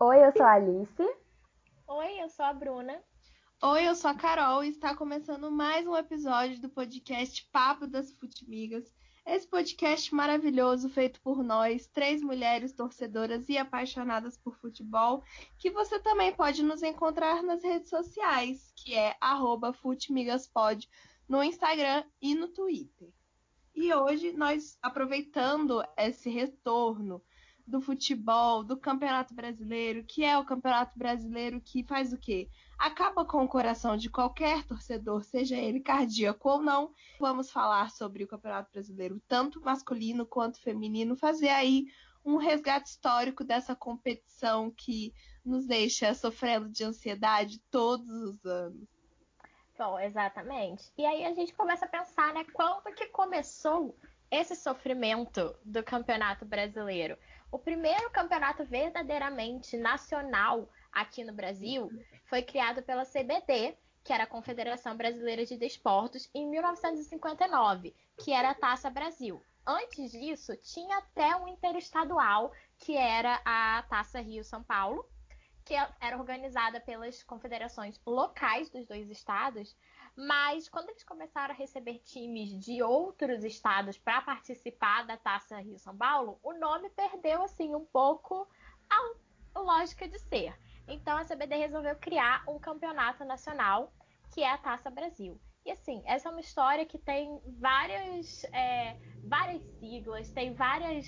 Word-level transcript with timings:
Oi, 0.00 0.26
eu 0.26 0.32
sou 0.32 0.44
a 0.44 0.52
Alice. 0.54 1.16
Oi, 1.86 2.20
eu 2.20 2.28
sou 2.28 2.44
a 2.44 2.52
Bruna. 2.52 3.00
Oi, 3.62 3.88
eu 3.88 3.94
sou 3.94 4.10
a 4.10 4.14
Carol 4.14 4.64
e 4.64 4.68
está 4.68 4.92
começando 4.92 5.48
mais 5.52 5.86
um 5.86 5.96
episódio 5.96 6.60
do 6.60 6.68
podcast 6.68 7.48
Papo 7.52 7.86
das 7.86 8.12
Futimigas. 8.12 8.92
Esse 9.24 9.46
podcast 9.46 10.12
maravilhoso 10.12 10.88
feito 10.88 11.20
por 11.22 11.44
nós, 11.44 11.86
três 11.86 12.20
mulheres 12.22 12.72
torcedoras 12.72 13.48
e 13.48 13.56
apaixonadas 13.56 14.36
por 14.36 14.56
futebol, 14.56 15.22
que 15.60 15.70
você 15.70 16.00
também 16.00 16.34
pode 16.34 16.64
nos 16.64 16.82
encontrar 16.82 17.40
nas 17.44 17.62
redes 17.62 17.88
sociais, 17.88 18.72
que 18.74 18.96
é 18.96 19.16
@futimigaspod 19.80 20.88
no 21.28 21.40
Instagram 21.40 22.02
e 22.20 22.34
no 22.34 22.48
Twitter. 22.48 23.08
E 23.72 23.94
hoje 23.94 24.32
nós 24.32 24.76
aproveitando 24.82 25.84
esse 25.96 26.28
retorno 26.28 27.22
do 27.66 27.80
futebol, 27.80 28.62
do 28.62 28.76
Campeonato 28.76 29.34
Brasileiro, 29.34 30.04
que 30.04 30.22
é 30.22 30.36
o 30.36 30.44
Campeonato 30.44 30.98
Brasileiro 30.98 31.60
que 31.60 31.82
faz 31.82 32.12
o 32.12 32.18
quê? 32.18 32.48
Acaba 32.78 33.24
com 33.24 33.42
o 33.42 33.48
coração 33.48 33.96
de 33.96 34.10
qualquer 34.10 34.64
torcedor, 34.64 35.24
seja 35.24 35.56
ele 35.56 35.80
cardíaco 35.80 36.48
ou 36.48 36.62
não. 36.62 36.92
Vamos 37.18 37.50
falar 37.50 37.90
sobre 37.90 38.24
o 38.24 38.28
Campeonato 38.28 38.70
Brasileiro, 38.70 39.20
tanto 39.26 39.60
masculino 39.60 40.26
quanto 40.26 40.60
feminino, 40.60 41.16
fazer 41.16 41.48
aí 41.48 41.86
um 42.24 42.36
resgate 42.36 42.88
histórico 42.88 43.44
dessa 43.44 43.74
competição 43.74 44.70
que 44.70 45.12
nos 45.44 45.66
deixa 45.66 46.14
sofrendo 46.14 46.68
de 46.68 46.84
ansiedade 46.84 47.60
todos 47.70 48.08
os 48.08 48.44
anos. 48.44 48.88
Bom, 49.76 49.98
exatamente. 49.98 50.90
E 50.96 51.04
aí 51.04 51.24
a 51.24 51.34
gente 51.34 51.52
começa 51.52 51.84
a 51.84 51.88
pensar, 51.88 52.32
né, 52.32 52.44
quando 52.52 52.94
que 52.94 53.06
começou 53.06 53.96
esse 54.34 54.56
sofrimento 54.56 55.54
do 55.64 55.82
Campeonato 55.82 56.44
Brasileiro? 56.44 57.16
O 57.52 57.58
primeiro 57.58 58.10
campeonato 58.10 58.64
verdadeiramente 58.64 59.76
nacional 59.76 60.68
aqui 60.92 61.22
no 61.22 61.32
Brasil 61.32 61.88
foi 62.24 62.42
criado 62.42 62.82
pela 62.82 63.04
CBD, 63.04 63.76
que 64.02 64.12
era 64.12 64.24
a 64.24 64.28
Confederação 64.28 64.96
Brasileira 64.96 65.46
de 65.46 65.56
Desportos, 65.56 66.28
em 66.34 66.48
1959, 66.48 67.94
que 68.18 68.32
era 68.32 68.50
a 68.50 68.54
Taça 68.54 68.90
Brasil. 68.90 69.40
Antes 69.64 70.10
disso, 70.10 70.56
tinha 70.56 70.98
até 70.98 71.36
um 71.36 71.46
interestadual, 71.46 72.52
que 72.78 72.96
era 72.96 73.40
a 73.44 73.84
Taça 73.88 74.20
Rio-São 74.20 74.64
Paulo, 74.64 75.08
que 75.64 75.74
era 76.00 76.18
organizada 76.18 76.80
pelas 76.80 77.22
confederações 77.22 78.00
locais 78.04 78.68
dos 78.68 78.84
dois 78.84 79.08
estados, 79.08 79.74
mas 80.16 80.68
quando 80.68 80.90
eles 80.90 81.02
começaram 81.02 81.54
a 81.54 81.56
receber 81.56 81.98
times 81.98 82.50
de 82.64 82.82
outros 82.82 83.42
estados 83.44 83.98
para 83.98 84.20
participar 84.22 85.04
da 85.06 85.16
Taça 85.16 85.58
Rio 85.58 85.78
São 85.78 85.96
Paulo, 85.96 86.38
o 86.42 86.52
nome 86.52 86.88
perdeu 86.90 87.42
assim 87.42 87.74
um 87.74 87.84
pouco 87.84 88.48
a 88.88 89.60
lógica 89.60 90.06
de 90.06 90.18
ser. 90.18 90.56
Então 90.86 91.16
a 91.16 91.24
CBD 91.24 91.56
resolveu 91.56 91.96
criar 91.96 92.44
um 92.48 92.58
campeonato 92.58 93.24
nacional 93.24 93.92
que 94.32 94.42
é 94.42 94.50
a 94.50 94.58
Taça 94.58 94.90
Brasil. 94.90 95.40
E 95.64 95.70
assim, 95.70 96.02
essa 96.04 96.28
é 96.28 96.30
uma 96.30 96.40
história 96.40 96.84
que 96.84 96.98
tem 96.98 97.40
várias, 97.58 98.44
é, 98.52 98.96
várias 99.24 99.62
siglas, 99.78 100.30
tem 100.30 100.52
várias 100.52 101.06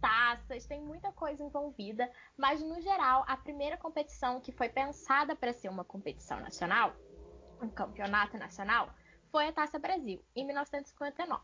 taças, 0.00 0.64
tem 0.64 0.80
muita 0.80 1.12
coisa 1.12 1.42
envolvida, 1.42 2.10
mas 2.36 2.62
no 2.62 2.80
geral, 2.80 3.24
a 3.26 3.36
primeira 3.36 3.76
competição 3.76 4.40
que 4.40 4.52
foi 4.52 4.68
pensada 4.68 5.36
para 5.36 5.52
ser 5.52 5.68
uma 5.68 5.84
competição 5.84 6.40
nacional 6.40 6.94
um 7.60 7.68
campeonato 7.68 8.36
nacional 8.36 8.90
foi 9.30 9.48
a 9.48 9.52
Taça 9.52 9.78
Brasil, 9.78 10.22
em 10.34 10.44
1959. 10.46 11.42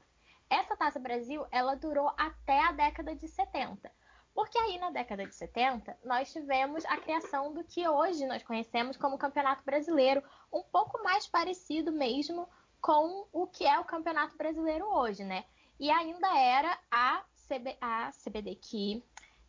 Essa 0.49 0.77
Taça 0.77 0.99
Brasil, 0.99 1.47
ela 1.51 1.75
durou 1.75 2.13
até 2.17 2.61
a 2.65 2.73
década 2.73 3.15
de 3.15 3.27
70. 3.29 3.91
Porque 4.35 4.59
aí 4.59 4.79
na 4.79 4.91
década 4.91 5.25
de 5.25 5.35
70 5.35 5.97
nós 6.05 6.33
tivemos 6.33 6.85
a 6.87 6.97
criação 6.97 7.55
do 7.55 7.63
que 7.63 7.87
hoje 7.87 8.27
nós 8.27 8.43
conhecemos 8.43 8.97
como 8.97 9.17
Campeonato 9.17 9.65
Brasileiro, 9.65 10.23
um 10.53 10.63
pouco 10.63 11.03
mais 11.05 11.27
parecido 11.27 11.93
mesmo 11.93 12.49
com 12.81 13.27
o 13.33 13.47
que 13.47 13.65
é 13.65 13.79
o 13.79 13.85
Campeonato 13.85 14.37
Brasileiro 14.37 14.87
hoje, 14.87 15.23
né? 15.23 15.45
E 15.79 15.91
ainda 15.91 16.37
era 16.37 16.79
a, 16.91 17.23
CB, 17.49 17.77
a 17.81 18.11
CBD 18.11 18.57
que 18.57 19.05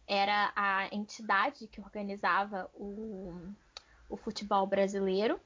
era 0.08 0.54
a 0.56 0.88
entidade 0.94 1.68
que 1.68 1.82
organizava 1.82 2.70
o, 2.76 3.34
o 4.08 4.16
futebol 4.16 4.68
brasileiro 4.68 5.40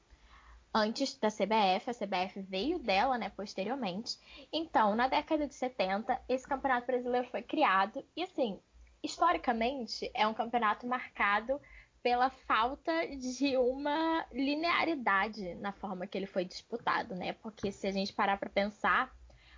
antes 0.74 1.18
da 1.18 1.28
CBF, 1.28 1.90
a 1.90 1.94
CBF 1.94 2.40
veio 2.42 2.78
dela, 2.78 3.18
né, 3.18 3.30
posteriormente. 3.30 4.18
Então, 4.52 4.94
na 4.94 5.08
década 5.08 5.46
de 5.46 5.54
70, 5.54 6.20
esse 6.28 6.46
campeonato 6.46 6.86
brasileiro 6.86 7.28
foi 7.28 7.42
criado 7.42 8.04
e 8.16 8.22
assim, 8.22 8.60
historicamente, 9.02 10.10
é 10.14 10.26
um 10.26 10.34
campeonato 10.34 10.86
marcado 10.86 11.60
pela 12.02 12.30
falta 12.30 12.92
de 13.16 13.56
uma 13.56 14.24
linearidade 14.32 15.54
na 15.56 15.72
forma 15.72 16.06
que 16.06 16.16
ele 16.16 16.26
foi 16.26 16.44
disputado, 16.44 17.14
né? 17.14 17.34
Porque 17.34 17.70
se 17.70 17.86
a 17.86 17.90
gente 17.90 18.12
parar 18.12 18.38
para 18.38 18.48
pensar, 18.48 19.14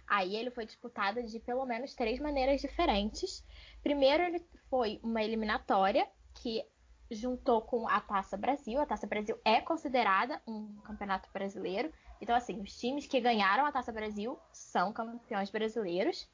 aí 0.09 0.35
ele 0.35 0.51
foi 0.51 0.67
disputado 0.67 1.23
de 1.23 1.39
pelo 1.39 1.65
menos 1.65 1.95
três 1.95 2.19
maneiras 2.19 2.61
diferentes. 2.61 3.45
Primeiro, 3.83 4.25
ele 4.25 4.41
foi 4.69 4.99
uma 5.03 5.23
eliminatória 5.23 6.09
que 6.35 6.65
juntou 7.15 7.63
com 7.63 7.89
a 7.89 8.01
Taça 8.01 8.37
Brasil. 8.37 8.81
A 8.81 8.87
Taça 8.87 9.07
Brasil 9.07 9.39
é 9.45 9.61
considerada 9.61 10.41
um 10.47 10.77
campeonato 10.85 11.29
brasileiro. 11.33 11.93
Então, 12.21 12.35
assim, 12.35 12.61
os 12.61 12.77
times 12.79 13.07
que 13.07 13.21
ganharam 13.21 13.65
a 13.67 13.73
Taça 13.73 13.93
Brasil 13.93 14.39
são 14.53 14.93
campeões 14.93 15.51
brasileiros. 15.51 16.29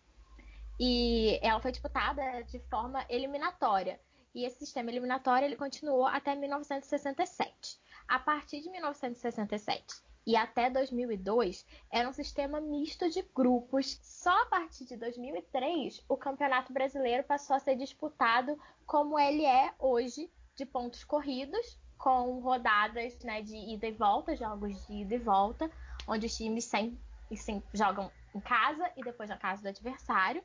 E 0.78 1.38
ela 1.42 1.60
foi 1.60 1.72
disputada 1.72 2.42
de 2.44 2.60
forma 2.70 3.04
eliminatória. 3.08 4.00
E 4.34 4.44
esse 4.44 4.58
sistema 4.58 4.90
eliminatório 4.90 5.46
ele 5.46 5.56
continuou 5.56 6.06
até 6.06 6.34
1967. 6.34 7.80
A 8.06 8.18
partir 8.18 8.60
de 8.60 8.70
1967 8.70 10.08
e 10.28 10.36
até 10.36 10.68
2002 10.68 11.64
era 11.90 12.06
um 12.06 12.12
sistema 12.12 12.60
misto 12.60 13.08
de 13.08 13.22
grupos. 13.34 13.98
Só 14.02 14.42
a 14.42 14.46
partir 14.46 14.84
de 14.84 14.94
2003 14.96 16.04
o 16.06 16.18
Campeonato 16.18 16.70
Brasileiro 16.70 17.24
passou 17.24 17.56
a 17.56 17.58
ser 17.58 17.76
disputado 17.76 18.58
como 18.86 19.18
ele 19.18 19.46
é 19.46 19.72
hoje, 19.78 20.30
de 20.58 20.66
pontos 20.66 21.04
corridos, 21.04 21.80
com 21.96 22.40
rodadas 22.40 23.16
né, 23.20 23.40
de 23.40 23.56
ida 23.56 23.86
e 23.86 23.92
volta, 23.92 24.36
jogos 24.36 24.86
de 24.86 25.02
ida 25.02 25.14
e 25.14 25.18
volta, 25.18 25.70
onde 26.06 26.26
os 26.26 26.36
times 26.36 26.64
sempre, 26.64 26.98
sempre 27.36 27.68
jogam 27.72 28.10
em 28.34 28.40
casa 28.40 28.90
e 28.96 29.02
depois 29.02 29.30
na 29.30 29.36
casa 29.36 29.62
do 29.62 29.68
adversário. 29.68 30.42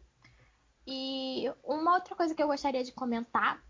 E 0.86 1.52
uma 1.64 1.96
outra 1.96 2.16
coisa 2.16 2.36
que 2.36 2.44
eu 2.44 2.48
gostaria 2.48 2.84
de 2.84 2.92
comentar 2.92 3.62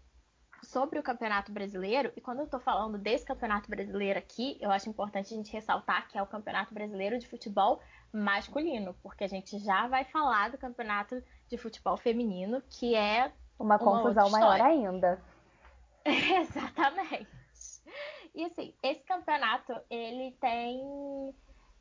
sobre 0.63 0.99
o 0.99 1.03
Campeonato 1.03 1.51
Brasileiro, 1.51 2.11
e 2.15 2.21
quando 2.21 2.39
eu 2.39 2.45
estou 2.45 2.59
falando 2.59 2.97
desse 2.97 3.25
Campeonato 3.25 3.69
Brasileiro 3.69 4.19
aqui, 4.19 4.57
eu 4.61 4.71
acho 4.71 4.89
importante 4.89 5.33
a 5.33 5.37
gente 5.37 5.51
ressaltar 5.51 6.07
que 6.07 6.17
é 6.17 6.21
o 6.21 6.27
Campeonato 6.27 6.73
Brasileiro 6.73 7.19
de 7.19 7.27
Futebol 7.27 7.81
masculino, 8.11 8.95
porque 9.01 9.23
a 9.23 9.27
gente 9.27 9.59
já 9.59 9.87
vai 9.87 10.05
falar 10.05 10.51
do 10.51 10.57
Campeonato 10.57 11.21
de 11.49 11.57
Futebol 11.57 11.97
Feminino, 11.97 12.61
que 12.69 12.95
é 12.95 13.31
uma, 13.59 13.75
uma 13.75 13.79
confusão 13.79 14.29
maior 14.29 14.59
ainda. 14.61 15.21
Exatamente. 16.41 17.29
E 18.35 18.43
assim, 18.45 18.73
esse 18.81 19.03
campeonato, 19.03 19.73
ele 19.89 20.31
tem, 20.41 21.33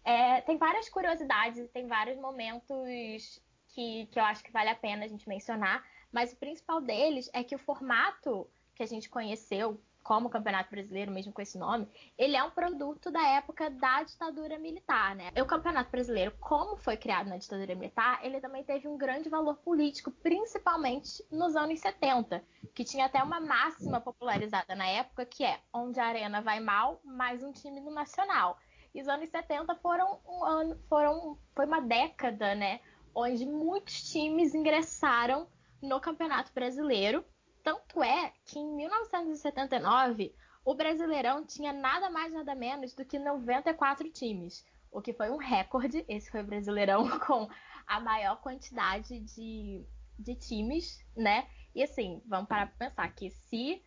é, 0.04 0.40
tem 0.42 0.58
várias 0.58 0.88
curiosidades, 0.88 1.70
tem 1.70 1.86
vários 1.86 2.18
momentos 2.18 3.42
que, 3.68 4.06
que 4.06 4.18
eu 4.18 4.24
acho 4.24 4.44
que 4.44 4.52
vale 4.52 4.68
a 4.68 4.74
pena 4.74 5.04
a 5.04 5.08
gente 5.08 5.28
mencionar, 5.28 5.84
mas 6.12 6.32
o 6.32 6.36
principal 6.36 6.80
deles 6.80 7.30
é 7.32 7.42
que 7.42 7.54
o 7.54 7.58
formato 7.58 8.48
que 8.74 8.82
a 8.82 8.86
gente 8.86 9.08
conheceu 9.08 9.82
como 10.02 10.28
Campeonato 10.28 10.70
Brasileiro, 10.70 11.10
mesmo 11.10 11.32
com 11.32 11.40
esse 11.40 11.56
nome, 11.58 11.88
ele 12.18 12.36
é 12.36 12.42
um 12.42 12.50
produto 12.50 13.10
da 13.10 13.26
época 13.28 13.70
da 13.70 14.02
ditadura 14.02 14.58
militar, 14.58 15.14
né? 15.14 15.30
O 15.40 15.46
Campeonato 15.46 15.90
Brasileiro, 15.90 16.32
como 16.40 16.76
foi 16.76 16.96
criado 16.96 17.28
na 17.28 17.36
ditadura 17.36 17.74
militar, 17.74 18.20
ele 18.22 18.40
também 18.40 18.64
teve 18.64 18.88
um 18.88 18.96
grande 18.96 19.28
valor 19.28 19.56
político, 19.56 20.10
principalmente 20.10 21.24
nos 21.30 21.54
anos 21.56 21.80
70, 21.80 22.42
que 22.74 22.84
tinha 22.84 23.06
até 23.06 23.22
uma 23.22 23.40
máxima 23.40 24.00
popularizada 24.00 24.74
na 24.74 24.86
época, 24.86 25.24
que 25.24 25.44
é 25.44 25.60
onde 25.72 26.00
a 26.00 26.06
arena 26.06 26.40
vai 26.40 26.60
mal, 26.60 27.00
mais 27.04 27.42
um 27.42 27.52
time 27.52 27.80
no 27.80 27.90
nacional. 27.90 28.58
E 28.94 29.00
os 29.00 29.08
anos 29.08 29.30
70 29.30 29.74
foram 29.76 30.20
um 30.26 30.44
ano, 30.44 30.78
foram 30.88 31.38
foi 31.54 31.64
uma 31.64 31.80
década, 31.80 32.54
né, 32.54 32.80
onde 33.14 33.46
muitos 33.46 34.10
times 34.10 34.54
ingressaram 34.54 35.46
no 35.80 36.00
Campeonato 36.00 36.52
Brasileiro 36.52 37.24
tanto 37.62 38.02
é 38.02 38.32
que 38.44 38.58
em 38.58 38.76
1979 38.76 40.34
o 40.64 40.74
Brasileirão 40.74 41.44
tinha 41.44 41.72
nada 41.72 42.08
mais 42.10 42.32
nada 42.32 42.54
menos 42.54 42.94
do 42.94 43.04
que 43.04 43.18
94 43.18 44.10
times, 44.10 44.64
o 44.90 45.00
que 45.00 45.12
foi 45.12 45.30
um 45.30 45.36
recorde. 45.36 46.04
Esse 46.08 46.30
foi 46.30 46.42
o 46.42 46.46
Brasileirão 46.46 47.08
com 47.20 47.48
a 47.86 48.00
maior 48.00 48.40
quantidade 48.40 49.20
de, 49.20 49.84
de 50.18 50.34
times, 50.34 51.04
né? 51.16 51.48
E 51.74 51.82
assim, 51.82 52.22
vamos 52.26 52.48
parar 52.48 52.66
para 52.66 52.88
pensar 52.88 53.08
que 53.14 53.30
se 53.30 53.82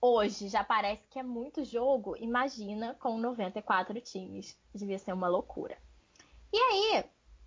hoje 0.00 0.48
já 0.48 0.62
parece 0.62 1.06
que 1.08 1.18
é 1.18 1.22
muito 1.22 1.64
jogo, 1.64 2.16
imagina 2.18 2.94
com 2.94 3.18
94 3.18 3.98
times. 4.00 4.58
Devia 4.74 4.98
ser 4.98 5.12
uma 5.12 5.28
loucura. 5.28 5.78
E 6.52 6.58
aí, 6.58 7.04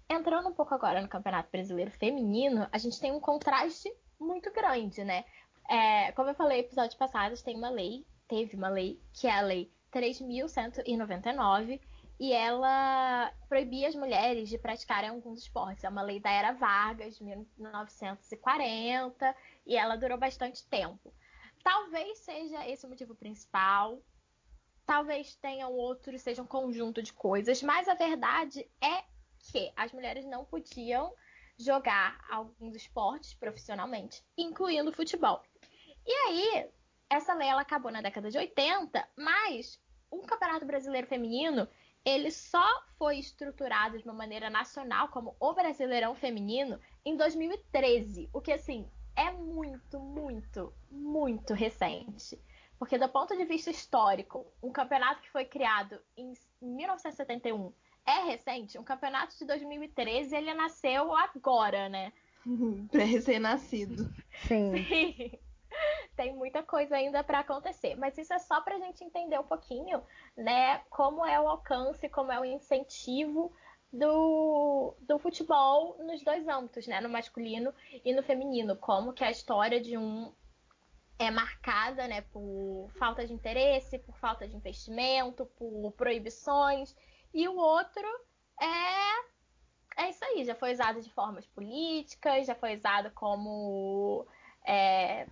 entrando 0.09 0.49
um 0.49 0.53
pouco 0.53 0.73
agora 0.73 1.01
no 1.01 1.07
Campeonato 1.07 1.51
Brasileiro 1.51 1.91
Feminino, 1.91 2.67
a 2.71 2.77
gente 2.77 2.99
tem 2.99 3.11
um 3.11 3.19
contraste 3.19 3.93
muito 4.19 4.51
grande, 4.51 5.03
né? 5.03 5.23
É, 5.69 6.11
como 6.13 6.29
eu 6.29 6.35
falei 6.35 6.61
no 6.61 6.67
episódio 6.67 6.97
passado, 6.97 7.35
tem 7.43 7.55
uma 7.55 7.69
lei, 7.69 8.05
teve 8.27 8.55
uma 8.55 8.69
lei, 8.69 8.99
que 9.13 9.27
é 9.27 9.31
a 9.31 9.41
lei 9.41 9.71
3.199, 9.91 11.79
e 12.19 12.33
ela 12.33 13.31
proibia 13.47 13.87
as 13.87 13.93
mulheres 13.95 14.49
de 14.49 14.57
praticarem 14.57 15.09
alguns 15.09 15.41
esportes. 15.41 15.83
É 15.83 15.89
uma 15.89 16.01
lei 16.01 16.19
da 16.19 16.31
Era 16.31 16.53
Vargas, 16.53 17.19
1940, 17.19 19.35
e 19.65 19.75
ela 19.75 19.95
durou 19.95 20.17
bastante 20.17 20.65
tempo. 20.67 21.13
Talvez 21.63 22.17
seja 22.19 22.67
esse 22.67 22.85
o 22.85 22.89
motivo 22.89 23.13
principal, 23.13 24.01
talvez 24.85 25.35
tenham 25.35 25.73
outros, 25.73 26.21
seja 26.21 26.41
um 26.41 26.47
conjunto 26.47 27.03
de 27.03 27.11
coisas, 27.13 27.61
mas 27.61 27.89
a 27.89 27.93
verdade 27.93 28.65
é 28.81 29.03
que 29.51 29.71
as 29.75 29.91
mulheres 29.91 30.25
não 30.25 30.45
podiam 30.45 31.13
jogar 31.59 32.23
alguns 32.29 32.75
esportes 32.75 33.33
profissionalmente, 33.33 34.23
incluindo 34.37 34.93
futebol. 34.93 35.41
E 36.07 36.11
aí, 36.11 36.69
essa 37.09 37.33
lei 37.33 37.49
ela 37.49 37.61
acabou 37.61 37.91
na 37.91 38.01
década 38.01 38.31
de 38.31 38.37
80, 38.37 39.05
mas 39.17 39.77
o 40.09 40.21
Campeonato 40.21 40.65
Brasileiro 40.65 41.05
Feminino 41.05 41.67
ele 42.05 42.31
só 42.31 42.65
foi 42.97 43.19
estruturado 43.19 43.97
de 43.97 44.05
uma 44.05 44.13
maneira 44.13 44.49
nacional 44.49 45.09
como 45.09 45.35
o 45.39 45.53
Brasileirão 45.53 46.15
Feminino 46.15 46.79
em 47.05 47.17
2013, 47.17 48.29
o 48.31 48.39
que 48.39 48.53
assim 48.53 48.89
é 49.13 49.29
muito, 49.31 49.99
muito, 49.99 50.73
muito 50.89 51.53
recente. 51.53 52.39
Porque 52.79 52.97
do 52.97 53.09
ponto 53.09 53.35
de 53.35 53.43
vista 53.43 53.71
histórico, 53.71 54.45
um 54.63 54.71
campeonato 54.71 55.21
que 55.21 55.31
foi 55.31 55.43
criado 55.43 55.99
em 56.15 56.31
1971 56.61 57.73
é 58.05 58.23
recente. 58.25 58.77
Um 58.77 58.83
campeonato 58.83 59.37
de 59.37 59.45
2013 59.45 60.33
ele 60.33 60.53
nasceu 60.53 61.13
agora, 61.13 61.89
né? 61.89 62.13
Pré-recém-nascido. 62.89 64.09
Sim. 64.47 64.71
Sim. 64.87 65.46
Tem 66.17 66.33
muita 66.33 66.63
coisa 66.63 66.95
ainda 66.95 67.23
para 67.23 67.39
acontecer, 67.39 67.95
mas 67.95 68.17
isso 68.17 68.33
é 68.33 68.39
só 68.39 68.59
para 68.59 68.75
a 68.75 68.79
gente 68.79 69.03
entender 69.03 69.39
um 69.39 69.43
pouquinho, 69.43 70.01
né, 70.35 70.79
como 70.89 71.23
é 71.23 71.39
o 71.39 71.47
alcance, 71.47 72.09
como 72.09 72.31
é 72.31 72.39
o 72.39 72.43
incentivo 72.43 73.53
do, 73.93 74.95
do 74.99 75.19
futebol 75.19 75.95
nos 75.99 76.23
dois 76.23 76.47
âmbitos, 76.47 76.87
né, 76.87 76.99
no 76.99 77.07
masculino 77.07 77.71
e 78.03 78.13
no 78.15 78.23
feminino, 78.23 78.75
como 78.75 79.13
que 79.13 79.23
a 79.23 79.29
história 79.29 79.79
de 79.79 79.95
um 79.95 80.33
é 81.19 81.29
marcada, 81.29 82.07
né, 82.07 82.21
por 82.21 82.89
falta 82.97 83.25
de 83.25 83.31
interesse, 83.31 83.99
por 83.99 84.17
falta 84.17 84.47
de 84.47 84.55
investimento, 84.55 85.45
por 85.45 85.91
proibições, 85.91 86.95
e 87.31 87.47
o 87.47 87.55
outro 87.55 88.07
é 88.59 89.27
é 89.99 90.09
isso 90.09 90.23
aí, 90.25 90.45
já 90.45 90.55
foi 90.55 90.73
usado 90.73 90.99
de 90.99 91.11
formas 91.11 91.45
políticas, 91.45 92.47
já 92.47 92.55
foi 92.55 92.75
usado 92.75 93.11
como 93.11 94.27
é, 94.65 95.27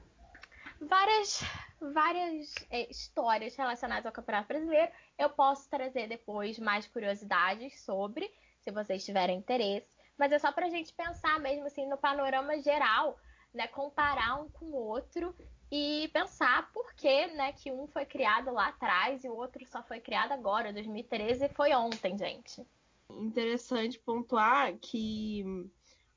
várias, 0.81 1.42
várias 1.80 2.54
é, 2.69 2.89
histórias 2.89 3.56
relacionadas 3.56 4.06
ao 4.06 4.12
Campeonato 4.12 4.48
Brasileiro. 4.48 4.92
Eu 5.18 5.30
posso 5.30 5.69
trazer 5.69 6.07
depois 6.07 6.60
mais 6.60 6.88
curiosidades 6.88 7.80
sobre, 7.81 8.31
se 8.60 8.72
vocês 8.72 9.04
tiverem 9.04 9.38
interesse. 9.38 9.95
Mas 10.18 10.31
é 10.31 10.39
só 10.39 10.51
para 10.51 10.68
a 10.68 10.69
gente 10.69 10.94
pensar 10.94 11.39
mesmo 11.39 11.66
assim 11.66 11.88
no 11.88 11.98
panorama 11.98 12.62
geral, 12.62 13.19
né? 13.54 13.68
Comparar 13.68 14.42
um 14.42 14.50
com 14.50 14.66
o 14.66 14.75
outro 14.75 15.36
e 15.72 16.10
pensar 16.13 16.72
por 16.72 16.94
que, 16.94 17.27
né, 17.27 17.51
que 17.51 17.72
um 17.72 17.88
foi 17.88 18.06
criado 18.06 18.51
lá 18.51 18.68
atrás 18.68 19.24
e 19.24 19.30
o 19.30 19.36
outro 19.36 19.66
só 19.66 19.81
foi 19.83 20.00
criado 20.00 20.31
agora, 20.31 20.72
2013 20.72 21.50
foi 21.50 21.74
ontem, 21.74 22.18
gente. 22.18 22.66
Interessante 23.10 24.00
pontuar 24.00 24.74
que 24.77 25.69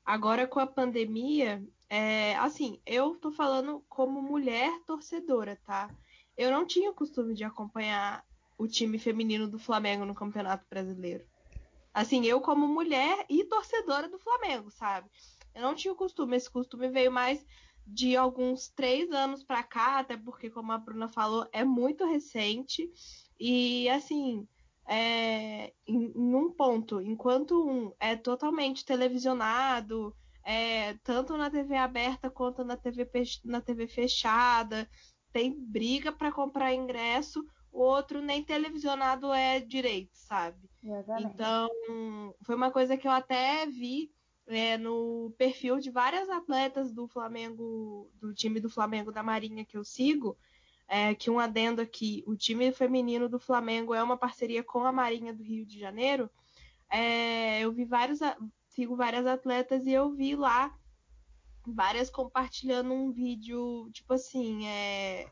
agora 0.09 0.47
com 0.47 0.59
a 0.59 0.65
pandemia 0.65 1.63
é, 1.87 2.35
assim, 2.37 2.81
eu 2.83 3.15
tô 3.15 3.31
falando 3.31 3.83
como 3.87 4.19
mulher 4.19 4.71
torcedora, 4.83 5.55
tá? 5.63 5.87
Eu 6.35 6.49
não 6.49 6.65
tinha 6.65 6.89
o 6.89 6.95
costume 6.95 7.35
de 7.35 7.43
acompanhar 7.43 8.25
o 8.57 8.67
time 8.67 8.97
feminino 8.97 9.47
do 9.47 9.59
Flamengo 9.59 10.05
no 10.05 10.15
Campeonato 10.15 10.65
Brasileiro. 10.67 11.23
Assim, 11.93 12.25
eu 12.25 12.41
como 12.41 12.67
mulher 12.67 13.23
e 13.29 13.45
torcedora 13.45 14.09
do 14.09 14.17
Flamengo, 14.17 14.71
sabe? 14.71 15.07
Eu 15.53 15.61
não 15.61 15.75
tinha 15.75 15.93
o 15.93 15.97
costume, 15.97 16.37
esse 16.37 16.49
costume 16.49 16.89
veio 16.89 17.11
mais 17.11 17.45
de 17.85 18.17
alguns 18.17 18.67
três 18.69 19.11
anos 19.11 19.43
para 19.43 19.61
cá, 19.61 19.99
até 19.99 20.17
porque, 20.17 20.49
como 20.49 20.71
a 20.71 20.77
Bruna 20.79 21.07
falou, 21.07 21.47
é 21.51 21.63
muito 21.63 22.03
recente. 22.03 22.91
E, 23.39 23.87
assim, 23.89 24.47
é, 24.89 25.71
em, 25.85 26.11
em 26.15 26.35
um 26.35 26.51
ponto, 26.51 26.99
enquanto 26.99 27.63
um 27.63 27.93
é 27.99 28.15
totalmente 28.15 28.83
televisionado, 28.83 30.15
é, 30.43 30.95
tanto 31.03 31.37
na 31.37 31.51
TV 31.51 31.75
aberta 31.75 32.27
quanto 32.27 32.63
na 32.63 32.75
TV, 32.75 33.07
na 33.45 33.61
TV 33.61 33.87
fechada. 33.87 34.89
Tem 35.31 35.53
briga 35.53 36.11
para 36.11 36.31
comprar 36.31 36.73
ingresso, 36.73 37.45
o 37.71 37.81
outro 37.81 38.19
nem 38.19 38.43
televisionado 38.43 39.31
é 39.31 39.59
direito, 39.59 40.09
sabe? 40.13 40.67
Exatamente. 40.83 41.33
Então, 41.35 41.69
foi 42.43 42.55
uma 42.55 42.71
coisa 42.71 42.97
que 42.97 43.07
eu 43.07 43.11
até 43.11 43.67
vi 43.67 44.11
é, 44.47 44.75
no 44.75 45.31
perfil 45.37 45.77
de 45.77 45.91
várias 45.91 46.27
atletas 46.31 46.91
do 46.91 47.07
Flamengo, 47.07 48.09
do 48.19 48.33
time 48.33 48.59
do 48.59 48.71
Flamengo 48.71 49.11
da 49.11 49.21
Marinha 49.21 49.63
que 49.63 49.77
eu 49.77 49.83
sigo, 49.83 50.35
é, 50.89 51.13
que 51.13 51.29
um 51.29 51.39
adendo 51.39 51.81
aqui, 51.81 52.23
o 52.25 52.35
time 52.35 52.71
feminino 52.71 53.29
do 53.29 53.39
Flamengo 53.39 53.93
é 53.93 54.01
uma 54.01 54.17
parceria 54.17 54.63
com 54.63 54.83
a 54.83 54.91
Marinha 54.91 55.31
do 55.31 55.43
Rio 55.43 55.63
de 55.63 55.79
Janeiro. 55.79 56.27
É, 56.91 57.59
eu 57.61 57.71
vi 57.71 57.85
vários, 57.85 58.19
sigo 58.69 58.95
várias 58.95 59.27
atletas 59.27 59.85
e 59.85 59.91
eu 59.91 60.11
vi 60.11 60.35
lá 60.35 60.75
várias 61.63 62.09
compartilhando 62.09 62.91
um 62.91 63.11
vídeo, 63.11 63.87
tipo 63.91 64.13
assim, 64.13 64.65
é, 64.65 65.29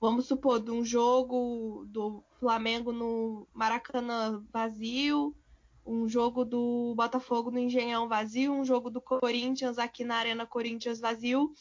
vamos 0.00 0.26
supor, 0.26 0.60
de 0.62 0.70
um 0.70 0.84
jogo 0.84 1.84
do 1.88 2.22
Flamengo 2.38 2.92
no 2.92 3.48
Maracanã 3.52 4.40
vazio, 4.52 5.34
um 5.84 6.08
jogo 6.08 6.44
do 6.44 6.94
Botafogo 6.96 7.50
no 7.50 7.58
Engenhão 7.58 8.08
vazio, 8.08 8.52
um 8.52 8.64
jogo 8.64 8.88
do 8.88 9.00
Corinthians 9.00 9.78
aqui 9.78 10.04
na 10.04 10.16
Arena 10.16 10.46
Corinthians 10.46 11.00
vazio, 11.00 11.52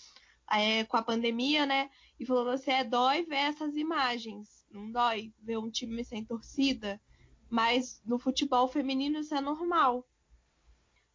é, 0.52 0.84
com 0.84 0.96
a 0.98 1.02
pandemia, 1.02 1.66
né? 1.66 1.90
E 2.20 2.26
falou 2.26 2.50
assim, 2.50 2.72
é 2.72 2.84
dói 2.84 3.24
ver 3.24 3.36
essas 3.36 3.76
imagens, 3.76 4.66
não 4.72 4.92
dói 4.92 5.34
ver 5.42 5.58
um 5.58 5.70
time 5.70 6.04
sem 6.04 6.24
torcida, 6.24 7.00
mas 7.50 8.02
no 8.06 8.18
futebol 8.18 8.68
feminino 8.68 9.20
isso 9.20 9.36
é 9.36 9.42
normal. 9.42 10.08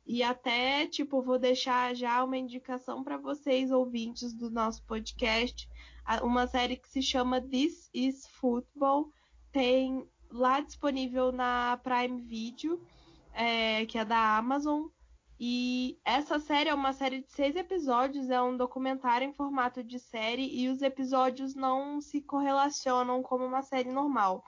E 0.07 0.23
até, 0.23 0.87
tipo, 0.87 1.23
vou 1.23 1.39
deixar 1.39 1.95
já 1.95 2.23
uma 2.25 2.37
indicação 2.37 3.05
para 3.05 3.17
vocês, 3.17 3.71
ouvintes 3.71 4.33
do 4.33 4.51
nosso 4.51 4.83
podcast, 4.85 5.69
uma 6.23 6.47
série 6.47 6.77
que 6.77 6.89
se 6.89 7.01
chama 7.01 7.41
This 7.41 7.89
is 7.95 8.27
Football. 8.27 9.13
Tem 9.53 10.05
lá 10.31 10.61
disponível 10.61 11.31
na 11.31 11.79
Prime 11.83 12.23
Video, 12.23 12.81
é, 13.33 13.87
que 13.87 13.99
é 13.99 14.05
da 14.05 14.37
Amazon. 14.37 14.89
E 15.43 15.99
essa 16.05 16.39
série 16.39 16.69
é 16.69 16.75
uma 16.75 16.93
série 16.93 17.23
de 17.23 17.33
seis 17.33 17.57
episódios, 17.57 18.29
é 18.29 18.43
um 18.43 18.59
documentário 18.59 19.27
em 19.27 19.33
formato 19.33 19.83
de 19.83 19.99
série, 19.99 20.47
e 20.55 20.69
os 20.69 20.83
episódios 20.83 21.55
não 21.55 21.99
se 21.99 22.21
correlacionam 22.21 23.23
como 23.23 23.47
uma 23.47 23.63
série 23.63 23.91
normal. 23.91 24.45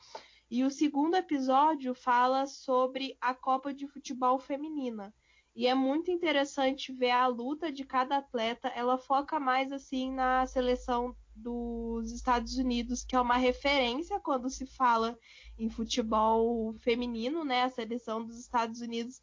E 0.51 0.63
o 0.63 0.71
segundo 0.71 1.15
episódio 1.15 1.95
fala 1.95 2.45
sobre 2.45 3.17
a 3.23 3.35
Copa 3.35 3.73
de 3.73 3.89
Futebol 3.89 4.39
Feminina. 4.39 5.15
E 5.57 5.67
é 5.67 5.75
muito 5.75 6.11
interessante 6.11 6.93
ver 6.93 7.13
a 7.13 7.27
luta 7.27 7.73
de 7.73 7.85
cada 7.85 8.19
atleta. 8.19 8.69
Ela 8.69 8.99
foca 8.99 9.41
mais 9.41 9.73
assim 9.73 10.13
na 10.13 10.47
seleção 10.47 11.17
dos 11.35 12.13
Estados 12.13 12.59
Unidos, 12.59 13.03
que 13.03 13.17
é 13.17 13.21
uma 13.21 13.39
referência 13.39 14.21
quando 14.21 14.51
se 14.51 14.67
fala 14.67 15.19
em 15.59 15.71
futebol 15.71 16.75
feminino, 16.75 17.45
né? 17.45 17.63
A 17.63 17.71
seleção 17.71 18.23
dos 18.23 18.39
Estados 18.39 18.83
Unidos. 18.83 19.23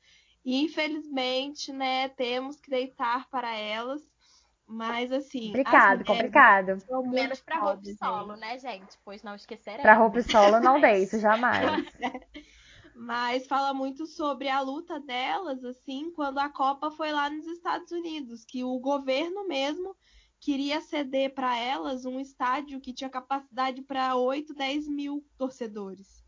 E, 0.49 0.63
infelizmente, 0.63 1.71
né, 1.71 2.09
temos 2.09 2.59
que 2.59 2.71
deitar 2.71 3.29
para 3.29 3.55
elas. 3.55 4.01
Mas 4.65 5.11
assim. 5.11 5.47
Complicado, 5.47 6.03
complicado. 6.03 6.77
Menos 7.07 7.39
para 7.39 7.59
roupa 7.59 7.83
solo, 7.99 8.35
né, 8.35 8.57
gente? 8.57 8.97
Pois 9.05 9.21
não 9.21 9.35
esqueceremos. 9.35 9.83
Para 9.83 9.93
roupa 9.93 10.23
solo 10.23 10.59
não 10.59 10.81
deito, 10.81 11.19
jamais. 11.19 11.63
mas 12.95 13.45
fala 13.45 13.75
muito 13.75 14.07
sobre 14.07 14.49
a 14.49 14.59
luta 14.61 14.99
delas, 14.99 15.63
assim, 15.63 16.11
quando 16.15 16.39
a 16.39 16.49
Copa 16.49 16.89
foi 16.89 17.11
lá 17.11 17.29
nos 17.29 17.45
Estados 17.45 17.91
Unidos, 17.91 18.43
que 18.43 18.63
o 18.63 18.79
governo 18.79 19.47
mesmo 19.47 19.95
queria 20.39 20.81
ceder 20.81 21.31
para 21.35 21.59
elas 21.59 22.05
um 22.05 22.19
estádio 22.19 22.81
que 22.81 22.91
tinha 22.91 23.09
capacidade 23.09 23.83
para 23.83 24.15
8, 24.15 24.51
10 24.55 24.87
mil 24.87 25.23
torcedores. 25.37 26.18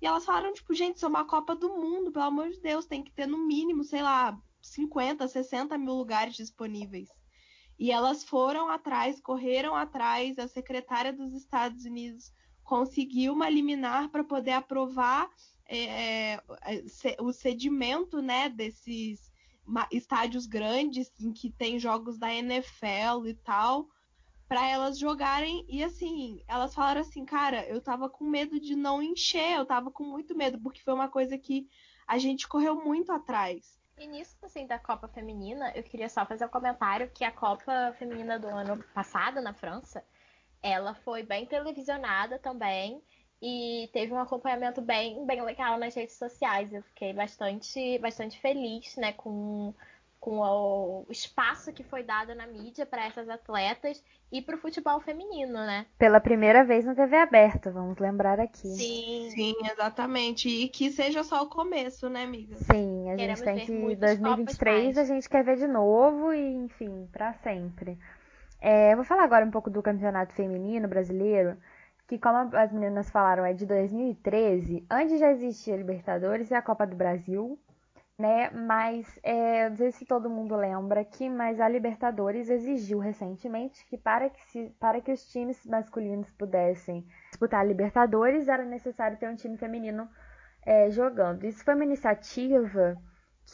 E 0.00 0.06
elas 0.06 0.24
falaram, 0.24 0.52
tipo, 0.52 0.74
gente, 0.74 0.96
isso 0.96 1.04
é 1.04 1.08
uma 1.08 1.26
Copa 1.26 1.54
do 1.54 1.68
Mundo, 1.68 2.10
pelo 2.10 2.24
amor 2.24 2.48
de 2.48 2.60
Deus, 2.60 2.86
tem 2.86 3.02
que 3.02 3.12
ter 3.12 3.26
no 3.26 3.46
mínimo, 3.46 3.84
sei 3.84 4.02
lá, 4.02 4.40
50, 4.62 5.28
60 5.28 5.76
mil 5.76 5.94
lugares 5.94 6.34
disponíveis. 6.34 7.08
E 7.78 7.90
elas 7.90 8.24
foram 8.24 8.68
atrás, 8.68 9.20
correram 9.20 9.74
atrás, 9.74 10.38
a 10.38 10.48
secretária 10.48 11.12
dos 11.12 11.34
Estados 11.34 11.84
Unidos 11.84 12.32
conseguiu 12.62 13.32
uma 13.32 13.48
liminar 13.48 14.10
para 14.10 14.22
poder 14.22 14.52
aprovar 14.52 15.28
é, 15.66 16.34
é 16.34 16.42
o 17.20 17.32
sedimento 17.32 18.20
né, 18.20 18.48
desses 18.48 19.30
estádios 19.90 20.46
grandes 20.46 21.10
em 21.20 21.32
que 21.32 21.50
tem 21.50 21.78
jogos 21.78 22.18
da 22.18 22.32
NFL 22.32 23.26
e 23.26 23.34
tal, 23.34 23.88
para 24.50 24.68
elas 24.68 24.98
jogarem 24.98 25.64
e 25.68 25.80
assim, 25.84 26.42
elas 26.48 26.74
falaram 26.74 27.02
assim, 27.02 27.24
cara, 27.24 27.64
eu 27.68 27.80
tava 27.80 28.10
com 28.10 28.24
medo 28.24 28.58
de 28.58 28.74
não 28.74 29.00
encher, 29.00 29.56
eu 29.56 29.64
tava 29.64 29.92
com 29.92 30.02
muito 30.02 30.36
medo, 30.36 30.58
porque 30.58 30.82
foi 30.82 30.92
uma 30.92 31.08
coisa 31.08 31.38
que 31.38 31.68
a 32.04 32.18
gente 32.18 32.48
correu 32.48 32.74
muito 32.74 33.12
atrás. 33.12 33.78
E 33.96 34.08
nisso, 34.08 34.36
assim, 34.42 34.66
da 34.66 34.76
Copa 34.76 35.06
Feminina, 35.06 35.70
eu 35.76 35.84
queria 35.84 36.08
só 36.08 36.26
fazer 36.26 36.46
um 36.46 36.48
comentário 36.48 37.08
que 37.14 37.22
a 37.22 37.30
Copa 37.30 37.94
Feminina 37.96 38.40
do 38.40 38.48
ano 38.48 38.82
passado, 38.92 39.40
na 39.40 39.54
França, 39.54 40.04
ela 40.60 40.96
foi 40.96 41.22
bem 41.22 41.46
televisionada 41.46 42.36
também 42.36 43.00
e 43.40 43.88
teve 43.92 44.12
um 44.12 44.18
acompanhamento 44.18 44.82
bem, 44.82 45.24
bem 45.26 45.42
legal 45.42 45.78
nas 45.78 45.94
redes 45.94 46.16
sociais. 46.16 46.72
Eu 46.72 46.82
fiquei 46.82 47.12
bastante, 47.12 48.00
bastante 48.00 48.40
feliz, 48.40 48.96
né, 48.96 49.12
com, 49.12 49.72
com 50.20 50.38
o 50.38 51.06
espaço 51.08 51.72
que 51.72 51.82
foi 51.82 52.02
dado 52.02 52.34
na 52.34 52.46
mídia 52.46 52.84
para 52.84 53.06
essas 53.06 53.26
atletas 53.28 54.04
e 54.30 54.42
para 54.42 54.54
o 54.54 54.58
futebol 54.58 55.00
feminino, 55.00 55.54
né? 55.54 55.86
Pela 55.98 56.20
primeira 56.20 56.62
vez 56.62 56.84
na 56.84 56.94
TV 56.94 57.16
aberta, 57.16 57.70
vamos 57.70 57.98
lembrar 57.98 58.38
aqui. 58.38 58.68
Sim, 58.68 59.30
sim, 59.30 59.54
exatamente. 59.64 60.48
E 60.48 60.68
que 60.68 60.90
seja 60.90 61.24
só 61.24 61.42
o 61.42 61.48
começo, 61.48 62.10
né, 62.10 62.24
amiga? 62.24 62.54
Sim, 62.56 63.10
a 63.10 63.16
Queremos 63.16 63.40
gente 63.40 63.56
tem 63.56 63.66
que 63.66 63.72
muitas 63.72 64.18
2023 64.18 64.80
Copas 64.80 64.98
a 64.98 65.04
gente 65.04 65.28
quer 65.28 65.42
ver 65.42 65.56
de 65.56 65.66
novo 65.66 66.34
e, 66.34 66.54
enfim, 66.54 67.08
para 67.10 67.32
sempre. 67.34 67.98
É, 68.60 68.94
vou 68.94 69.04
falar 69.04 69.24
agora 69.24 69.44
um 69.44 69.50
pouco 69.50 69.70
do 69.70 69.82
campeonato 69.82 70.34
feminino 70.34 70.86
brasileiro, 70.86 71.56
que 72.06 72.18
como 72.18 72.54
as 72.54 72.70
meninas 72.70 73.08
falaram 73.08 73.44
é 73.44 73.54
de 73.54 73.64
2013, 73.64 74.84
antes 74.90 75.18
já 75.18 75.32
existia 75.32 75.74
a 75.74 75.78
Libertadores 75.78 76.50
e 76.50 76.54
a 76.54 76.60
Copa 76.60 76.86
do 76.86 76.94
Brasil, 76.94 77.58
né? 78.20 78.50
Mas 78.50 79.18
é, 79.22 79.70
não 79.70 79.76
sei 79.76 79.90
se 79.92 80.04
todo 80.04 80.28
mundo 80.28 80.54
lembra 80.54 81.02
que, 81.04 81.28
mas 81.28 81.58
a 81.58 81.66
Libertadores 81.66 82.50
exigiu 82.50 82.98
recentemente 82.98 83.84
que 83.86 83.96
para 83.96 84.28
que, 84.28 84.42
se, 84.50 84.68
para 84.78 85.00
que 85.00 85.10
os 85.10 85.24
times 85.32 85.64
masculinos 85.64 86.30
pudessem 86.32 87.06
disputar 87.30 87.60
a 87.60 87.64
Libertadores 87.64 88.46
era 88.46 88.64
necessário 88.64 89.18
ter 89.18 89.28
um 89.28 89.34
time 89.34 89.56
feminino 89.56 90.06
é, 90.66 90.90
jogando. 90.90 91.44
Isso 91.44 91.64
foi 91.64 91.74
uma 91.74 91.84
iniciativa 91.84 92.94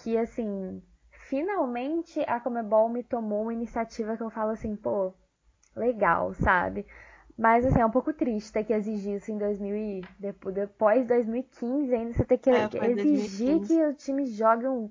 que, 0.02 0.18
assim, 0.18 0.82
finalmente 1.28 2.20
a 2.26 2.40
Comebol 2.40 2.88
me 2.88 3.04
tomou 3.04 3.42
uma 3.42 3.54
iniciativa 3.54 4.16
que 4.16 4.22
eu 4.24 4.30
falo 4.30 4.50
assim, 4.50 4.74
pô, 4.74 5.14
legal, 5.76 6.34
sabe? 6.34 6.84
Mas 7.36 7.66
assim, 7.66 7.80
é 7.80 7.86
um 7.86 7.90
pouco 7.90 8.12
triste 8.12 8.52
ter 8.52 8.64
que 8.64 8.72
exigir 8.72 9.16
isso 9.16 9.30
em 9.30 9.38
2000 9.38 9.76
e 9.76 10.08
depois, 10.18 10.54
depois 10.54 11.06
2015 11.06 11.94
ainda 11.94 12.12
você 12.12 12.24
ter 12.24 12.38
que 12.38 12.50
É, 12.50 12.68
exigir 12.90 12.94
2015. 12.94 13.60
que 13.60 13.84
o 13.86 13.94
time 13.94 14.26
jogue 14.26 14.66
um, 14.66 14.90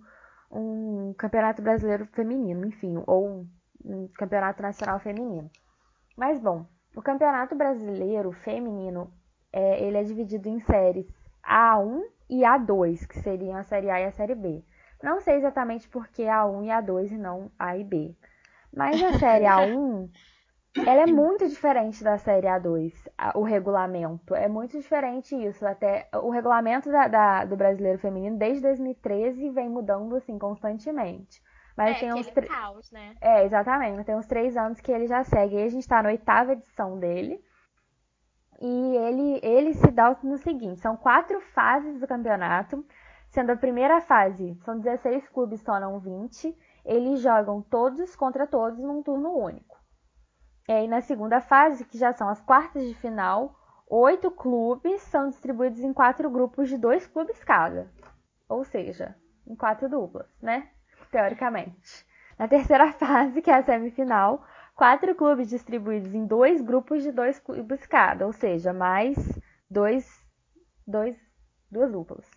um 0.51 1.13
campeonato 1.17 1.61
brasileiro 1.61 2.05
feminino, 2.07 2.65
enfim, 2.67 3.01
ou 3.07 3.45
um 3.83 4.07
campeonato 4.09 4.61
nacional 4.61 4.99
feminino. 4.99 5.49
Mas 6.17 6.39
bom, 6.39 6.65
o 6.95 7.01
campeonato 7.01 7.55
brasileiro 7.55 8.31
feminino 8.31 9.11
é, 9.51 9.83
ele 9.83 9.97
é 9.97 10.03
dividido 10.03 10.49
em 10.49 10.59
séries 10.61 11.07
A1 11.43 12.01
e 12.29 12.43
A2, 12.45 13.05
que 13.07 13.19
seriam 13.19 13.57
a 13.57 13.63
série 13.63 13.89
A 13.89 14.01
e 14.01 14.05
a 14.05 14.11
série 14.11 14.35
B. 14.35 14.63
Não 15.01 15.21
sei 15.21 15.35
exatamente 15.35 15.87
por 15.89 16.07
que 16.07 16.23
A1 16.23 16.65
e 16.65 16.69
A2 16.71 17.11
e 17.11 17.17
não 17.17 17.51
A 17.59 17.77
e 17.77 17.83
B. 17.83 18.15
Mas 18.73 19.01
a 19.01 19.13
série 19.13 19.45
A1 19.45 20.09
ela 20.77 21.01
é 21.01 21.05
muito 21.05 21.47
diferente 21.47 22.03
da 22.03 22.17
série 22.17 22.47
A2, 22.47 22.93
a- 23.17 23.37
o 23.37 23.43
regulamento. 23.43 24.35
É 24.35 24.47
muito 24.47 24.77
diferente 24.77 25.35
isso. 25.35 25.65
Até 25.65 26.09
o 26.13 26.29
regulamento 26.29 26.91
da- 26.91 27.07
da- 27.07 27.45
do 27.45 27.55
brasileiro 27.55 27.97
feminino 27.99 28.37
desde 28.37 28.61
2013 28.61 29.49
vem 29.51 29.69
mudando 29.69 30.15
assim 30.15 30.37
constantemente. 30.37 31.41
Mas 31.77 31.97
é 31.97 31.99
tem 31.99 32.13
uns 32.13 32.27
tre- 32.27 32.47
caos, 32.47 32.89
né? 32.91 33.15
é, 33.21 33.43
exatamente. 33.45 34.03
Tem 34.05 34.15
uns 34.15 34.27
três 34.27 34.55
anos 34.55 34.79
que 34.79 34.91
ele 34.91 35.07
já 35.07 35.23
segue. 35.23 35.57
Aí 35.57 35.63
a 35.65 35.69
gente 35.69 35.87
tá 35.87 36.01
na 36.01 36.09
oitava 36.09 36.53
edição 36.53 36.97
dele. 36.97 37.43
E 38.61 38.95
ele, 38.97 39.39
ele 39.43 39.73
se 39.73 39.91
dá 39.91 40.15
no 40.23 40.37
seguinte: 40.37 40.79
são 40.79 40.95
quatro 40.95 41.39
fases 41.53 41.99
do 41.99 42.07
campeonato. 42.07 42.85
Sendo 43.29 43.51
a 43.51 43.57
primeira 43.57 43.99
fase, 43.99 44.55
são 44.63 44.79
16 44.79 45.27
clubes, 45.27 45.61
tornam 45.61 45.99
20. 45.99 46.57
Eles 46.85 47.19
jogam 47.19 47.61
todos 47.61 48.15
contra 48.15 48.47
todos 48.47 48.79
num 48.79 49.03
turno 49.03 49.35
único. 49.35 49.74
E 50.67 50.71
aí 50.71 50.87
na 50.87 51.01
segunda 51.01 51.39
fase, 51.41 51.85
que 51.85 51.97
já 51.97 52.11
são 52.13 52.27
as 52.27 52.41
quartas 52.41 52.83
de 52.83 52.95
final, 52.95 53.55
oito 53.87 54.31
clubes 54.31 55.01
são 55.03 55.29
distribuídos 55.29 55.79
em 55.79 55.93
quatro 55.93 56.29
grupos 56.29 56.69
de 56.69 56.77
dois 56.77 57.05
clubes 57.05 57.43
cada. 57.43 57.91
Ou 58.49 58.63
seja, 58.63 59.15
em 59.45 59.55
quatro 59.55 59.87
duplas, 59.87 60.27
né? 60.41 60.69
Teoricamente. 61.11 62.05
Na 62.37 62.47
terceira 62.47 62.91
fase, 62.93 63.41
que 63.41 63.51
é 63.51 63.55
a 63.55 63.63
semifinal, 63.63 64.43
quatro 64.75 65.13
clubes 65.13 65.49
distribuídos 65.49 66.13
em 66.13 66.25
dois 66.25 66.61
grupos 66.61 67.03
de 67.03 67.11
dois 67.11 67.39
clubes 67.39 67.85
cada, 67.85 68.25
ou 68.25 68.33
seja, 68.33 68.73
mais 68.73 69.15
dois, 69.69 70.05
dois, 70.85 71.15
duas 71.71 71.91
duplas. 71.91 72.29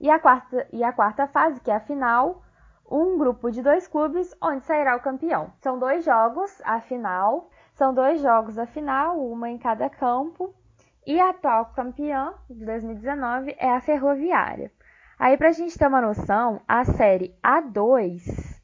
E 0.00 0.08
a 0.08 0.18
quarta, 0.18 0.66
e 0.72 0.82
a 0.82 0.92
quarta 0.92 1.26
fase, 1.26 1.60
que 1.60 1.70
é 1.70 1.74
a 1.74 1.80
final, 1.80 2.42
um 2.88 3.18
grupo 3.18 3.50
de 3.50 3.62
dois 3.62 3.88
clubes, 3.88 4.34
onde 4.40 4.64
sairá 4.64 4.96
o 4.96 5.00
campeão. 5.00 5.52
São 5.60 5.78
dois 5.78 6.04
jogos, 6.04 6.60
a 6.64 6.80
final, 6.80 7.50
são 7.74 7.94
dois 7.94 8.20
jogos 8.20 8.58
a 8.58 8.66
final, 8.66 9.20
uma 9.20 9.50
em 9.50 9.58
cada 9.58 9.88
campo, 9.90 10.54
e 11.06 11.20
a 11.20 11.30
atual 11.30 11.66
campeã 11.66 12.34
de 12.48 12.64
2019 12.64 13.54
é 13.58 13.70
a 13.70 13.80
Ferroviária. 13.80 14.72
Aí, 15.18 15.36
pra 15.36 15.52
gente 15.52 15.78
ter 15.78 15.86
uma 15.86 16.00
noção, 16.00 16.60
a 16.66 16.84
série 16.84 17.34
A2 17.42 18.54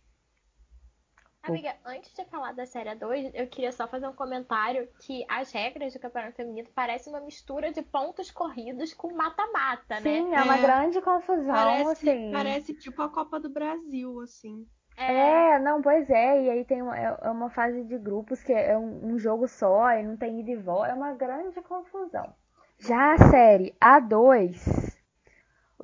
Amiga, 1.43 1.75
antes 1.87 2.13
de 2.13 2.25
falar 2.27 2.53
da 2.53 2.67
série 2.67 2.95
2, 2.95 3.33
eu 3.35 3.47
queria 3.47 3.73
só 3.73 3.89
fazer 3.89 4.07
um 4.07 4.13
comentário 4.13 4.87
que 5.01 5.25
as 5.27 5.51
regras 5.51 5.95
do 5.95 5.99
Campeonato 5.99 6.37
Feminino 6.37 6.69
parecem 6.75 7.11
uma 7.13 7.21
mistura 7.21 7.73
de 7.73 7.81
pontos 7.81 8.31
corridos 8.31 8.93
com 8.93 9.15
mata-mata, 9.15 9.95
né? 10.01 10.01
Sim, 10.03 10.35
é 10.35 10.43
uma 10.43 10.57
É. 10.57 10.61
grande 10.61 11.01
confusão, 11.01 11.55
Parece, 11.55 12.11
assim. 12.11 12.31
parece 12.31 12.75
tipo 12.75 13.01
a 13.03 13.09
Copa 13.09 13.41
do 13.41 13.49
Brasil, 13.49 14.21
assim. 14.21 14.67
É, 15.03 15.59
não, 15.59 15.81
pois 15.81 16.11
é, 16.11 16.43
e 16.43 16.51
aí 16.51 16.65
tem 16.65 16.83
uma, 16.83 16.99
é 16.99 17.17
é 17.23 17.31
uma 17.31 17.49
fase 17.49 17.83
de 17.85 17.97
grupos 17.97 18.43
que 18.43 18.53
é 18.53 18.77
um, 18.77 19.15
um 19.15 19.19
jogo 19.19 19.49
só 19.49 19.93
e 19.93 20.03
não 20.03 20.15
tem 20.15 20.41
ida 20.41 20.51
e 20.51 20.57
volta, 20.57 20.91
é 20.91 20.95
uma 20.95 21.15
grande 21.15 21.61
confusão. 21.63 22.35
Já 22.79 23.15
a 23.15 23.31
série 23.31 23.75
A2 23.83 24.95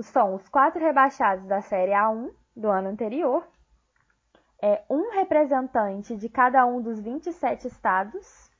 são 0.00 0.34
os 0.34 0.46
quatro 0.50 0.80
rebaixados 0.80 1.46
da 1.46 1.62
série 1.62 1.92
A1 1.92 2.30
do 2.54 2.68
ano 2.68 2.90
anterior, 2.90 3.48
é 4.62 4.82
um 4.90 5.10
representante 5.10 6.14
de 6.14 6.28
cada 6.28 6.66
um 6.66 6.82
dos 6.82 7.00
27 7.00 7.68
estados, 7.68 8.50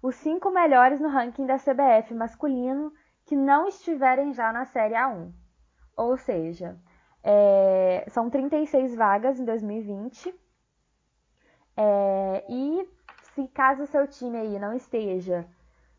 os 0.00 0.14
cinco 0.14 0.48
melhores 0.50 1.00
no 1.00 1.08
ranking 1.08 1.44
da 1.44 1.56
CBF 1.56 2.14
masculino 2.14 2.92
que 3.24 3.34
não 3.34 3.66
estiverem 3.66 4.32
já 4.32 4.52
na 4.52 4.64
série 4.64 4.94
A1. 4.94 5.32
Ou 5.96 6.16
seja, 6.16 6.78
é, 7.22 8.04
são 8.10 8.30
36 8.30 8.94
vagas 8.94 9.38
em 9.40 9.44
2020. 9.44 10.34
É, 11.76 12.44
e 12.48 12.88
se 13.34 13.46
caso 13.48 13.82
o 13.84 13.86
seu 13.86 14.06
time 14.06 14.36
aí 14.38 14.58
não 14.58 14.74
esteja, 14.74 15.46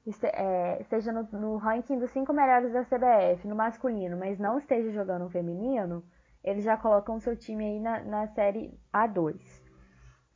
este- 0.06 0.28
é, 0.28 0.80
esteja 0.82 1.12
no, 1.12 1.24
no 1.40 1.58
ranking 1.58 2.00
dos 2.00 2.12
cinco 2.12 2.34
melhores 2.34 2.74
da 2.74 2.84
CBF, 2.84 3.48
no 3.48 3.56
masculino, 3.56 4.18
mas 4.18 4.40
não 4.40 4.58
esteja 4.58 4.92
jogando 4.92 5.24
no 5.24 5.30
feminino, 5.30 6.04
eles 6.44 6.64
já 6.64 6.78
colocam 6.78 7.16
o 7.18 7.22
seu 7.22 7.36
time 7.36 7.66
aí 7.66 7.80
na, 7.80 8.04
na 8.04 8.28
série 8.28 8.78
A2. 8.94 9.40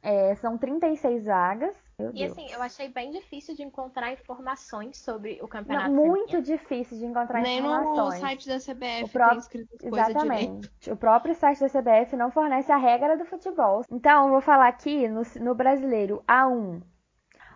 É, 0.01 0.35
são 0.35 0.57
36 0.57 1.25
vagas. 1.25 1.75
Meu 2.03 2.12
E 2.12 2.19
Deus. 2.19 2.31
assim, 2.31 2.51
eu 2.51 2.62
achei 2.62 2.89
bem 2.89 3.12
difícil 3.12 3.55
de 3.55 3.63
encontrar 3.63 4.12
informações 4.12 4.98
sobre 4.98 5.36
o 5.39 5.43
Não, 5.43 5.48
campeonato 5.48 5.91
muito 5.91 6.31
feminino. 6.31 6.41
difícil 6.57 6.98
de 6.98 7.05
encontrar 7.05 7.41
Nem 7.41 7.62
no 7.62 7.67
informações. 7.69 8.19
site 8.19 8.48
da 8.48 8.60
CBF 8.60 9.03
O 9.05 9.10
próprio- 9.10 9.29
tem 9.29 9.39
escrito 9.39 9.74
as 9.75 9.81
coisas 9.81 10.07
direito. 10.07 10.19
Exatamente. 10.19 10.91
O 10.91 10.98
próprio 10.98 11.36
site 11.36 11.60
da 11.60 11.69
CBF 11.69 12.15
não 12.15 12.31
fornece 12.31 12.72
a 12.72 12.77
regra 12.77 13.17
do 13.17 13.25
futebol. 13.25 13.81
Então, 13.91 14.25
eu 14.25 14.31
vou 14.31 14.41
falar 14.41 14.67
aqui 14.67 15.07
no, 15.07 15.22
no 15.41 15.55
brasileiro 15.55 16.24
A1. 16.27 16.81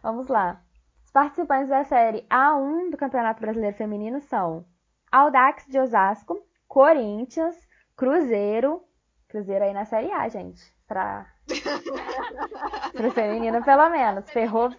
Vamos 0.03 0.27
lá. 0.27 0.61
Os 1.05 1.11
participantes 1.11 1.69
da 1.69 1.83
série 1.83 2.21
A1 2.29 2.91
do 2.91 2.97
Campeonato 2.97 3.41
Brasileiro 3.41 3.75
Feminino 3.75 4.19
são 4.21 4.65
Audax 5.11 5.65
de 5.67 5.79
Osasco, 5.79 6.37
Corinthians, 6.67 7.55
Cruzeiro. 7.95 8.83
Cruzeiro 9.27 9.65
aí 9.65 9.73
na 9.73 9.83
série 9.85 10.11
A, 10.11 10.27
gente. 10.29 10.61
Pra, 10.87 11.25
pro 12.93 13.11
feminino, 13.11 13.63
pelo 13.63 13.89
menos. 13.89 14.29
Ferro... 14.29 14.75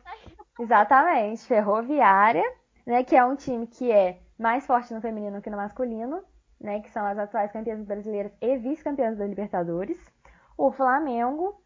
Exatamente. 0.59 1.45
Ferroviária, 1.47 2.45
né? 2.87 3.05
Que 3.05 3.17
é 3.17 3.25
um 3.25 3.37
time 3.37 3.67
que 3.67 3.91
é 3.91 4.21
mais 4.39 4.67
forte 4.67 4.93
no 4.93 5.01
feminino 5.01 5.41
que 5.43 5.51
no 5.51 5.57
masculino 5.57 6.23
né, 6.61 6.81
que 6.81 6.91
são 6.91 7.07
as 7.07 7.19
atuais 7.19 7.53
campeãs 7.53 7.85
brasileiras 7.85 8.33
e 8.41 8.57
vice-campeãs 8.59 9.17
da 9.17 9.27
Libertadores, 9.27 9.99
o 10.57 10.73
Flamengo, 10.73 11.63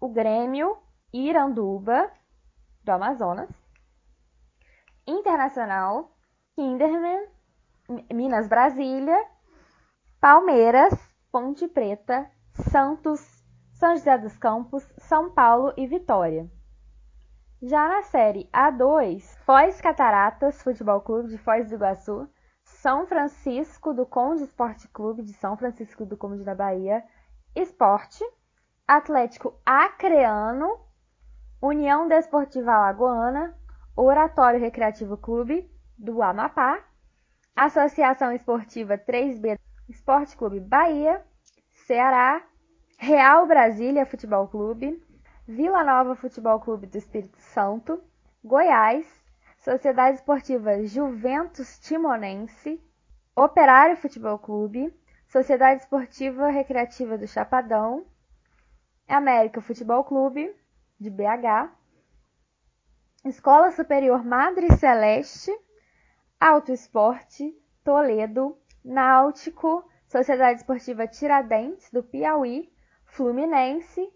o 0.00 0.08
Grêmio, 0.08 0.76
Iranduba, 1.12 2.10
do 2.82 2.90
Amazonas, 2.90 3.48
Internacional, 5.06 6.16
Kinderman, 6.56 7.26
Minas 8.12 8.48
Brasília, 8.48 9.16
Palmeiras, 10.20 10.94
Ponte 11.30 11.68
Preta, 11.68 12.30
Santos, 12.70 13.20
São 13.82 13.96
José 13.96 14.16
dos 14.16 14.38
Campos, 14.38 14.88
São 14.96 15.28
Paulo 15.32 15.74
e 15.76 15.88
Vitória. 15.88 16.48
Já 17.60 17.88
na 17.88 18.02
série 18.04 18.48
A2, 18.52 19.20
Foz 19.44 19.80
Cataratas 19.80 20.62
Futebol 20.62 21.00
Clube 21.00 21.30
de 21.30 21.38
Foz 21.38 21.68
do 21.68 21.74
Iguaçu, 21.74 22.28
São 22.62 23.08
Francisco 23.08 23.92
do 23.92 24.06
Conde 24.06 24.44
Esporte 24.44 24.86
Clube 24.86 25.24
de 25.24 25.32
São 25.32 25.56
Francisco 25.56 26.06
do 26.06 26.16
Conde 26.16 26.44
da 26.44 26.54
Bahia, 26.54 27.02
Esporte, 27.56 28.24
Atlético 28.86 29.52
Acreano, 29.66 30.78
União 31.60 32.06
Desportiva 32.06 32.70
Alagoana, 32.70 33.52
Oratório 33.96 34.60
Recreativo 34.60 35.16
Clube 35.16 35.68
do 35.98 36.22
Amapá, 36.22 36.78
Associação 37.56 38.30
Esportiva 38.30 38.96
3B 38.96 39.58
Esporte 39.88 40.36
Clube 40.36 40.60
Bahia, 40.60 41.20
Ceará, 41.84 42.46
Real 43.04 43.44
Brasília 43.48 44.06
Futebol 44.06 44.46
Clube, 44.46 45.02
Vila 45.44 45.82
Nova 45.82 46.14
Futebol 46.14 46.60
Clube 46.60 46.86
do 46.86 46.96
Espírito 46.96 47.36
Santo, 47.36 48.00
Goiás, 48.44 49.04
Sociedade 49.58 50.18
Esportiva 50.18 50.86
Juventus 50.86 51.80
Timonense, 51.80 52.80
Operário 53.34 53.96
Futebol 53.96 54.38
Clube, 54.38 54.94
Sociedade 55.26 55.80
Esportiva 55.80 56.46
Recreativa 56.46 57.18
do 57.18 57.26
Chapadão, 57.26 58.06
América 59.08 59.60
Futebol 59.60 60.04
Clube, 60.04 60.54
de 61.00 61.10
BH, 61.10 61.72
Escola 63.24 63.72
Superior 63.72 64.24
Madre 64.24 64.68
Celeste, 64.76 65.50
Auto 66.38 66.70
Esporte, 66.70 67.52
Toledo, 67.82 68.56
Náutico, 68.84 69.84
Sociedade 70.06 70.60
Esportiva 70.60 71.08
Tiradentes, 71.08 71.90
do 71.90 72.04
Piauí, 72.04 72.71
Fluminense, 73.12 74.10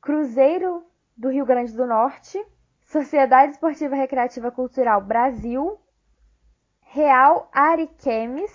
Cruzeiro 0.00 0.84
do 1.16 1.28
Rio 1.28 1.46
Grande 1.46 1.72
do 1.72 1.86
Norte, 1.86 2.44
Sociedade 2.82 3.52
Esportiva 3.52 3.94
Recreativa 3.94 4.50
Cultural 4.50 5.00
Brasil, 5.00 5.80
Real 6.80 7.48
Ariquemes, 7.52 8.50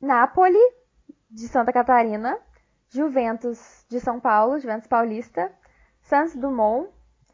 Nápoles, 0.00 0.62
de 1.28 1.48
Santa 1.48 1.72
Catarina, 1.72 2.38
Juventus 2.88 3.84
de 3.88 3.98
São 3.98 4.20
Paulo, 4.20 4.60
Juventus 4.60 4.86
Paulista, 4.86 5.52
Santos 6.02 6.36
Dumont, 6.36 6.88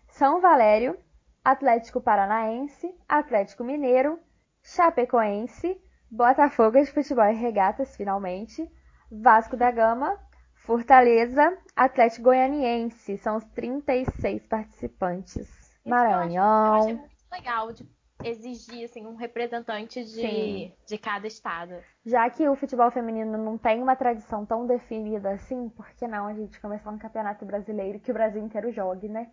São 0.09 0.41
Valério, 0.41 0.99
Atlético 1.45 2.01
Paranaense, 2.01 2.99
Atlético 3.07 3.63
Mineiro, 3.63 4.19
Chapecoense, 4.63 5.79
Botafogo 6.11 6.81
de 6.81 6.91
Futebol 6.91 7.27
e 7.27 7.35
Regatas, 7.35 7.95
finalmente, 7.95 8.67
Vasco 9.11 9.55
da 9.55 9.71
Gama, 9.71 10.19
Fortaleza, 10.65 11.57
Atlético 11.75 12.25
Goianiense. 12.25 13.19
São 13.19 13.37
os 13.37 13.45
36 13.47 14.47
participantes. 14.47 15.49
Maranhão. 15.85 16.77
Eu 16.77 16.83
achei 16.83 16.95
muito 16.95 17.13
legal 17.33 17.73
de 17.73 17.89
exigir 18.25 18.85
assim, 18.85 19.05
um 19.05 19.17
representante 19.17 20.05
de, 20.05 20.73
de 20.87 20.99
cada 20.99 21.27
estado. 21.27 21.75
Já 22.07 22.29
que 22.31 22.49
o 22.49 22.55
futebol 22.55 22.91
feminino 22.91 23.37
não 23.37 23.59
tem 23.59 23.83
uma 23.83 23.97
tradição 23.97 24.47
tão 24.47 24.67
definida 24.67 25.31
assim, 25.31 25.69
por 25.71 25.89
que 25.95 26.07
não 26.07 26.27
a 26.27 26.35
gente 26.35 26.61
começar 26.61 26.91
um 26.91 26.99
campeonato 26.99 27.45
brasileiro 27.45 27.99
que 27.99 28.11
o 28.11 28.15
Brasil 28.15 28.41
inteiro 28.41 28.71
jogue, 28.71 29.09
né? 29.09 29.29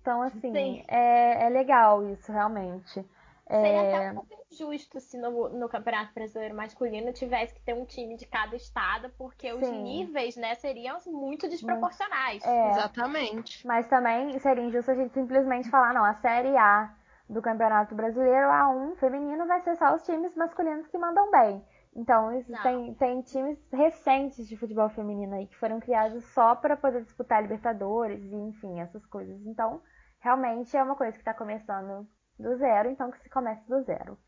Então, 0.00 0.22
assim, 0.22 0.84
é, 0.86 1.46
é 1.46 1.48
legal 1.48 2.06
isso, 2.10 2.30
realmente. 2.30 3.04
Seria 3.48 3.82
É, 3.82 3.94
até 3.94 4.10
um 4.10 4.14
pouco 4.14 4.46
injusto 4.50 4.98
se 5.00 5.16
no, 5.16 5.48
no 5.50 5.68
Campeonato 5.68 6.12
Brasileiro 6.12 6.54
Masculino 6.54 7.12
tivesse 7.12 7.54
que 7.54 7.60
ter 7.62 7.74
um 7.74 7.84
time 7.84 8.16
de 8.16 8.26
cada 8.26 8.56
estado, 8.56 9.10
porque 9.16 9.52
os 9.52 9.64
Sim. 9.64 9.82
níveis, 9.82 10.36
né, 10.36 10.54
seriam 10.56 10.98
muito 11.06 11.48
desproporcionais. 11.48 12.44
é, 12.44 12.70
Exatamente. 12.70 13.64
Mas 13.66 13.86
também 13.86 14.36
seria 14.40 14.64
injusto 14.64 14.90
a 14.90 14.94
gente 14.94 15.14
simplesmente 15.14 15.70
falar, 15.70 15.94
não, 15.94 16.04
a 16.04 16.14
Série 16.14 16.56
A 16.56 16.92
do 17.28 17.40
Campeonato 17.40 17.94
Brasileiro, 17.94 18.48
A1 18.48 18.96
feminino, 18.96 19.46
vai 19.46 19.60
ser 19.60 19.76
só 19.76 19.94
os 19.94 20.02
times 20.02 20.34
masculinos 20.34 20.86
que 20.88 20.98
mandam 20.98 21.30
bem. 21.30 21.64
Então, 21.94 22.30
tem, 22.62 22.94
tem 22.94 23.22
times 23.22 23.58
recentes 23.72 24.46
de 24.46 24.56
futebol 24.56 24.88
feminino 24.90 25.34
aí 25.34 25.46
que 25.46 25.56
foram 25.56 25.80
criados 25.80 26.24
só 26.26 26.54
para 26.54 26.76
poder 26.76 27.02
disputar 27.02 27.42
Libertadores 27.42 28.22
e, 28.22 28.34
enfim, 28.34 28.80
essas 28.80 29.06
coisas. 29.06 29.40
Então, 29.46 29.80
realmente 30.20 30.76
é 30.76 30.82
uma 30.82 30.94
coisa 30.94 31.12
que 31.12 31.20
está 31.20 31.32
começando 31.32 32.06
do 32.38 32.56
zero, 32.56 32.88
então 32.90 33.10
que 33.10 33.20
se 33.20 33.30
comece 33.30 33.66
do 33.68 33.82
zero. 33.82 34.18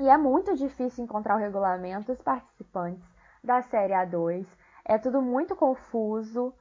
E 0.00 0.08
é 0.08 0.16
muito 0.16 0.54
difícil 0.56 1.04
encontrar 1.04 1.34
o 1.36 1.38
regulamento 1.38 2.12
dos 2.12 2.22
participantes 2.22 3.04
da 3.42 3.62
Série 3.62 3.92
A2. 3.92 4.46
É 4.84 4.96
tudo 4.96 5.20
muito 5.20 5.56
confuso. 5.56 6.54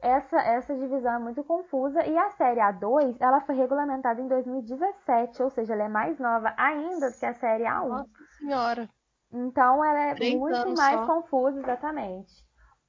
Essa, 0.00 0.36
essa 0.40 0.74
divisão 0.74 1.12
é 1.14 1.18
muito 1.18 1.42
confusa. 1.44 2.04
E 2.04 2.16
a 2.18 2.30
Série 2.30 2.60
A2, 2.60 3.16
ela 3.20 3.40
foi 3.40 3.54
regulamentada 3.54 4.20
em 4.20 4.28
2017, 4.28 5.42
ou 5.42 5.50
seja, 5.50 5.72
ela 5.72 5.84
é 5.84 5.88
mais 5.88 6.18
nova 6.18 6.52
ainda 6.56 7.10
do 7.10 7.18
que 7.18 7.24
a 7.24 7.34
Série 7.34 7.64
A1. 7.64 7.88
Nossa 7.88 8.24
senhora. 8.38 8.88
Então 9.32 9.82
ela 9.84 10.00
é 10.00 10.14
Três 10.14 10.34
muito 10.38 10.74
mais 10.76 11.00
só. 11.00 11.06
confusa, 11.06 11.60
exatamente. 11.60 12.44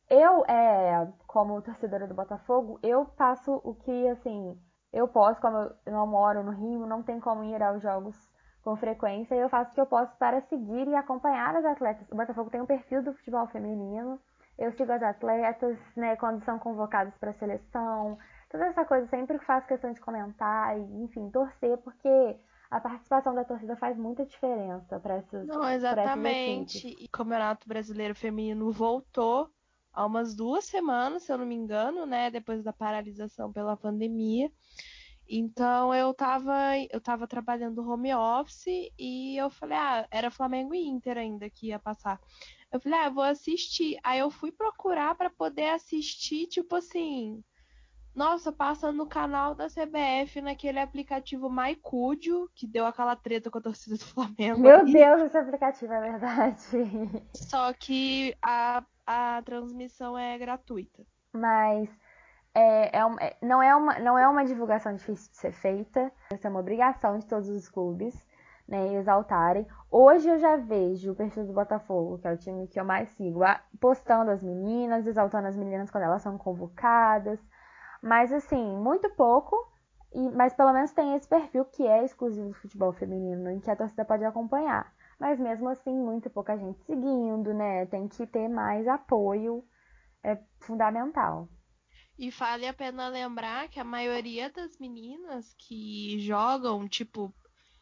Eu, 0.09 0.43
é, 0.45 1.07
como 1.27 1.61
torcedora 1.61 2.07
do 2.07 2.13
Botafogo, 2.13 2.77
eu 2.83 3.05
faço 3.17 3.61
o 3.63 3.73
que, 3.73 4.07
assim, 4.09 4.59
eu 4.93 5.07
posso, 5.07 5.41
como 5.41 5.57
eu 5.57 5.73
não 5.91 6.05
moro 6.05 6.43
no 6.43 6.51
Rio, 6.51 6.85
não 6.85 7.01
tem 7.01 7.19
como 7.19 7.43
ir 7.43 7.61
aos 7.61 7.81
jogos 7.81 8.15
com 8.63 8.77
frequência, 8.77 9.35
eu 9.35 9.49
faço 9.49 9.71
o 9.71 9.73
que 9.73 9.81
eu 9.81 9.85
posso 9.85 10.15
para 10.17 10.39
seguir 10.43 10.87
e 10.87 10.95
acompanhar 10.95 11.55
as 11.55 11.65
atletas. 11.65 12.07
O 12.09 12.15
Botafogo 12.15 12.49
tem 12.49 12.61
um 12.61 12.65
perfil 12.65 13.03
do 13.03 13.13
futebol 13.13 13.45
feminino, 13.47 14.19
eu 14.57 14.71
sigo 14.73 14.91
as 14.91 15.01
atletas, 15.01 15.77
né, 15.95 16.15
quando 16.15 16.43
são 16.45 16.59
convocadas 16.59 17.13
para 17.17 17.31
a 17.31 17.33
seleção, 17.33 18.17
toda 18.49 18.65
essa 18.67 18.85
coisa, 18.85 19.07
sempre 19.07 19.37
faço 19.39 19.67
questão 19.67 19.91
de 19.91 19.99
comentar 19.99 20.77
e, 20.77 21.03
enfim, 21.03 21.29
torcer, 21.31 21.77
porque 21.79 22.37
a 22.69 22.79
participação 22.79 23.35
da 23.35 23.43
torcida 23.43 23.75
faz 23.75 23.97
muita 23.97 24.25
diferença 24.25 24.99
para 24.99 25.15
essas 25.15 25.45
Não, 25.47 25.67
exatamente. 25.69 26.87
E 26.87 27.05
o 27.05 27.09
Campeonato 27.09 27.67
Brasileiro 27.67 28.15
Feminino 28.15 28.71
voltou 28.71 29.49
há 29.93 30.05
umas 30.05 30.33
duas 30.33 30.65
semanas, 30.65 31.23
se 31.23 31.31
eu 31.31 31.37
não 31.37 31.45
me 31.45 31.55
engano, 31.55 32.05
né? 32.05 32.31
Depois 32.31 32.63
da 32.63 32.73
paralisação 32.73 33.51
pela 33.53 33.77
pandemia. 33.77 34.51
Então 35.27 35.93
eu 35.95 36.13
tava, 36.13 36.53
eu 36.91 36.99
tava 36.99 37.27
trabalhando 37.27 37.87
home 37.87 38.13
office 38.13 38.91
e 38.97 39.37
eu 39.37 39.49
falei, 39.49 39.77
ah, 39.77 40.07
era 40.11 40.31
Flamengo 40.31 40.75
e 40.75 40.85
Inter 40.85 41.17
ainda 41.17 41.49
que 41.49 41.67
ia 41.67 41.79
passar. 41.79 42.19
Eu 42.71 42.79
falei, 42.79 42.99
ah, 42.99 43.05
eu 43.05 43.13
vou 43.13 43.23
assistir. 43.23 43.97
Aí 44.03 44.19
eu 44.19 44.29
fui 44.29 44.51
procurar 44.51 45.15
pra 45.15 45.29
poder 45.29 45.69
assistir, 45.69 46.47
tipo 46.47 46.75
assim, 46.75 47.41
nossa, 48.15 48.51
passa 48.51 48.91
no 48.91 49.07
canal 49.07 49.55
da 49.55 49.67
CBF, 49.67 50.39
naquele 50.41 50.79
aplicativo 50.79 51.49
MyCudio, 51.49 52.49
que 52.53 52.67
deu 52.67 52.85
aquela 52.85 53.15
treta 53.15 53.49
com 53.49 53.57
a 53.57 53.61
torcida 53.61 53.95
do 53.95 54.05
Flamengo. 54.05 54.59
Meu. 54.59 54.85
Deus, 54.85 55.21
esse 55.21 55.37
aplicativo 55.37 55.93
é 55.93 56.01
verdade. 56.01 56.61
Só 57.33 57.73
que 57.73 58.35
a, 58.41 58.83
a 59.05 59.41
transmissão 59.43 60.17
é 60.17 60.37
gratuita. 60.37 61.05
Mas 61.33 61.89
é, 62.53 62.97
é 62.97 63.01
é- 63.19 63.37
não, 63.41 63.61
é 63.61 63.75
uma, 63.75 63.99
não 63.99 64.17
é 64.17 64.27
uma 64.27 64.45
divulgação 64.45 64.93
difícil 64.95 65.31
de 65.31 65.37
ser 65.37 65.51
feita. 65.51 66.11
Essa 66.31 66.47
é 66.47 66.51
uma 66.51 66.59
obrigação 66.59 67.17
de 67.17 67.25
todos 67.25 67.49
os 67.49 67.67
clubes, 67.69 68.15
né, 68.67 68.93
exaltarem. 68.95 69.67
Hoje 69.89 70.29
eu 70.29 70.37
já 70.39 70.55
vejo 70.57 71.11
o 71.11 71.15
perfil 71.15 71.45
do 71.45 71.53
Botafogo, 71.53 72.19
que 72.19 72.27
é 72.27 72.33
o 72.33 72.37
time 72.37 72.67
que 72.67 72.79
eu 72.79 72.85
mais 72.85 73.09
sigo, 73.09 73.39
postando 73.79 74.31
as 74.31 74.41
meninas, 74.41 75.07
exaltando 75.07 75.47
as 75.47 75.55
meninas 75.55 75.89
quando 75.89 76.03
elas 76.03 76.21
são 76.21 76.37
convocadas. 76.37 77.39
Mas 78.01 78.31
assim, 78.31 78.77
muito 78.77 79.09
pouco. 79.11 79.55
E, 80.13 80.29
mas 80.29 80.53
pelo 80.53 80.71
menos 80.73 80.91
tem 80.91 81.15
esse 81.15 81.27
perfil 81.27 81.65
que 81.65 81.87
é 81.87 82.03
exclusivo 82.05 82.49
do 82.49 82.53
futebol 82.53 82.93
feminino, 82.93 83.49
em 83.49 83.59
que 83.59 83.71
a 83.71 83.75
torcida 83.75 84.05
pode 84.05 84.23
acompanhar. 84.23 84.92
Mas 85.19 85.39
mesmo 85.39 85.69
assim, 85.69 85.93
muito 85.93 86.29
pouca 86.29 86.57
gente 86.57 86.83
seguindo, 86.85 87.53
né? 87.53 87.85
Tem 87.87 88.07
que 88.07 88.25
ter 88.27 88.47
mais 88.47 88.87
apoio. 88.87 89.63
É 90.23 90.37
fundamental. 90.59 91.49
E 92.17 92.29
vale 92.29 92.67
a 92.67 92.73
pena 92.73 93.07
lembrar 93.07 93.67
que 93.67 93.79
a 93.79 93.83
maioria 93.83 94.49
das 94.49 94.77
meninas 94.77 95.53
que 95.57 96.19
jogam, 96.19 96.87
tipo, 96.87 97.33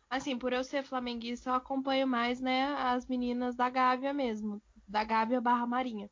assim, 0.09 0.37
por 0.37 0.53
eu 0.53 0.63
ser 0.63 0.83
flamenguista, 0.83 1.49
eu 1.49 1.53
acompanho 1.53 2.07
mais, 2.07 2.39
né, 2.39 2.73
as 2.77 3.05
meninas 3.07 3.55
da 3.55 3.69
Gávea 3.69 4.13
mesmo, 4.13 4.61
da 4.87 5.03
Gávea 5.03 5.41
barra 5.41 5.67
Marinha. 5.67 6.09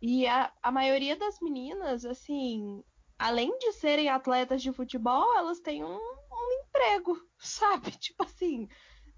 E 0.00 0.26
a, 0.26 0.52
a 0.62 0.70
maioria 0.70 1.16
das 1.16 1.38
meninas, 1.40 2.04
assim, 2.04 2.82
além 3.18 3.56
de 3.58 3.72
serem 3.72 4.08
atletas 4.08 4.62
de 4.62 4.72
futebol, 4.72 5.36
elas 5.36 5.60
têm 5.60 5.84
um, 5.84 5.98
um 5.98 6.52
emprego, 6.60 7.18
sabe? 7.38 7.90
Tipo 7.92 8.24
assim, 8.24 8.68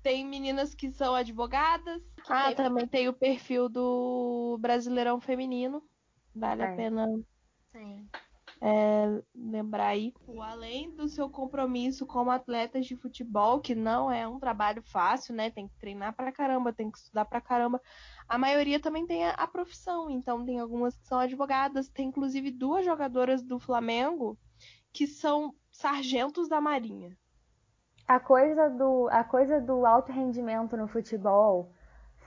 tem 0.08 0.24
meninas 0.24 0.74
que 0.74 0.90
são 0.90 1.14
advogadas. 1.14 2.02
Ah, 2.26 2.44
teve- 2.44 2.54
também 2.54 2.86
tem 2.86 3.08
o 3.08 3.12
perfil 3.12 3.68
do 3.68 4.56
Brasileirão 4.58 5.20
Feminino. 5.20 5.82
Vale 6.34 6.62
a 6.62 6.70
É. 6.70 6.76
pena 6.76 7.06
Sim. 7.70 8.08
lembrar 9.34 9.88
aí. 9.88 10.14
O 10.26 10.40
além 10.40 10.90
do 10.96 11.06
seu 11.10 11.28
compromisso 11.28 12.06
como 12.06 12.30
atletas 12.30 12.86
de 12.86 12.96
futebol, 12.96 13.60
que 13.60 13.74
não 13.74 14.10
é 14.10 14.26
um 14.26 14.38
trabalho 14.40 14.82
fácil, 14.82 15.34
né? 15.34 15.50
Tem 15.50 15.68
que 15.68 15.76
treinar 15.78 16.16
pra 16.16 16.32
caramba, 16.32 16.72
tem 16.72 16.90
que 16.90 16.96
estudar 16.96 17.26
pra 17.26 17.38
caramba. 17.42 17.78
A 18.26 18.38
maioria 18.38 18.80
também 18.80 19.06
tem 19.06 19.26
a, 19.26 19.32
a 19.32 19.46
profissão, 19.46 20.08
então 20.08 20.42
tem 20.42 20.58
algumas 20.58 20.96
que 20.96 21.06
são 21.06 21.18
advogadas, 21.18 21.90
tem 21.90 22.08
inclusive 22.08 22.50
duas 22.50 22.82
jogadoras 22.82 23.42
do 23.42 23.58
Flamengo 23.58 24.38
que 24.90 25.06
são 25.06 25.54
sargentos 25.70 26.48
da 26.48 26.62
Marinha. 26.62 27.14
A 28.08 28.18
coisa 28.18 28.70
do, 28.70 29.06
a 29.10 29.22
coisa 29.22 29.60
do 29.60 29.84
alto 29.84 30.10
rendimento 30.10 30.78
no 30.78 30.88
futebol 30.88 31.70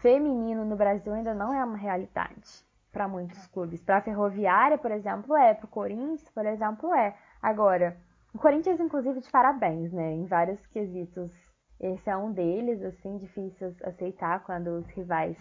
feminino 0.02 0.64
no 0.64 0.76
Brasil 0.76 1.12
ainda 1.12 1.34
não 1.34 1.52
é 1.52 1.66
uma 1.66 1.76
realidade 1.76 2.64
para 2.92 3.08
muitos 3.08 3.48
clubes. 3.48 3.82
Para 3.84 3.98
a 3.98 4.02
Ferroviária, 4.02 4.78
por 4.78 4.92
exemplo, 4.92 5.36
é. 5.36 5.56
Para 5.56 5.66
o 5.66 5.70
Corinthians, 5.70 6.30
por 6.30 6.46
exemplo, 6.46 6.94
é. 6.94 7.16
Agora, 7.42 7.98
o 8.32 8.38
Corinthians, 8.38 8.80
inclusive, 8.80 9.22
de 9.22 9.32
parabéns, 9.32 9.92
né? 9.92 10.14
Em 10.14 10.26
vários 10.26 10.64
quesitos. 10.68 11.32
Esse 11.80 12.10
é 12.12 12.16
um 12.16 12.32
deles, 12.32 12.84
assim, 12.84 13.18
difícil 13.18 13.76
aceitar 13.84 14.44
quando 14.44 14.68
os 14.68 14.88
rivais 14.90 15.36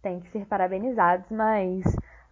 têm 0.00 0.20
que 0.20 0.30
ser 0.30 0.46
parabenizados, 0.46 1.28
mas 1.30 1.82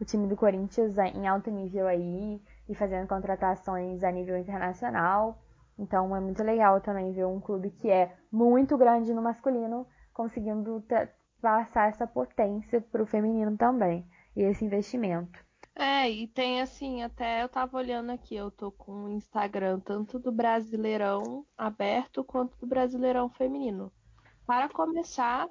o 0.00 0.04
time 0.04 0.28
do 0.28 0.36
Corinthians 0.36 0.96
é 0.96 1.08
em 1.08 1.26
alto 1.26 1.50
nível 1.50 1.88
aí 1.88 2.40
e 2.68 2.74
fazendo 2.76 3.08
contratações 3.08 4.04
a 4.04 4.12
nível 4.12 4.36
internacional. 4.38 5.36
Então 5.80 6.14
é 6.14 6.20
muito 6.20 6.42
legal 6.42 6.78
também 6.82 7.10
ver 7.10 7.24
um 7.24 7.40
clube 7.40 7.70
que 7.70 7.88
é 7.88 8.14
muito 8.30 8.76
grande 8.76 9.14
no 9.14 9.22
masculino 9.22 9.86
conseguindo 10.12 10.84
passar 11.40 11.88
essa 11.88 12.06
potência 12.06 12.82
para 12.82 13.02
o 13.02 13.06
feminino 13.06 13.56
também 13.56 14.06
e 14.36 14.42
esse 14.42 14.62
investimento. 14.62 15.42
É, 15.74 16.10
e 16.10 16.28
tem 16.28 16.60
assim, 16.60 17.02
até 17.02 17.42
eu 17.42 17.48
tava 17.48 17.78
olhando 17.78 18.10
aqui, 18.10 18.36
eu 18.36 18.50
tô 18.50 18.70
com 18.70 19.04
o 19.04 19.08
Instagram 19.08 19.80
tanto 19.80 20.18
do 20.18 20.30
Brasileirão 20.30 21.46
aberto 21.56 22.22
quanto 22.22 22.58
do 22.58 22.66
Brasileirão 22.66 23.30
feminino. 23.30 23.90
Para 24.44 24.68
começar, 24.68 25.48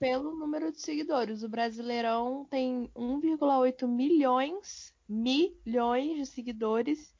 pelo 0.00 0.34
número 0.34 0.72
de 0.72 0.80
seguidores, 0.80 1.44
o 1.44 1.48
Brasileirão 1.48 2.44
tem 2.50 2.90
1,8 2.96 3.86
milhões, 3.86 4.92
milhões 5.08 6.16
de 6.16 6.26
seguidores 6.26 7.14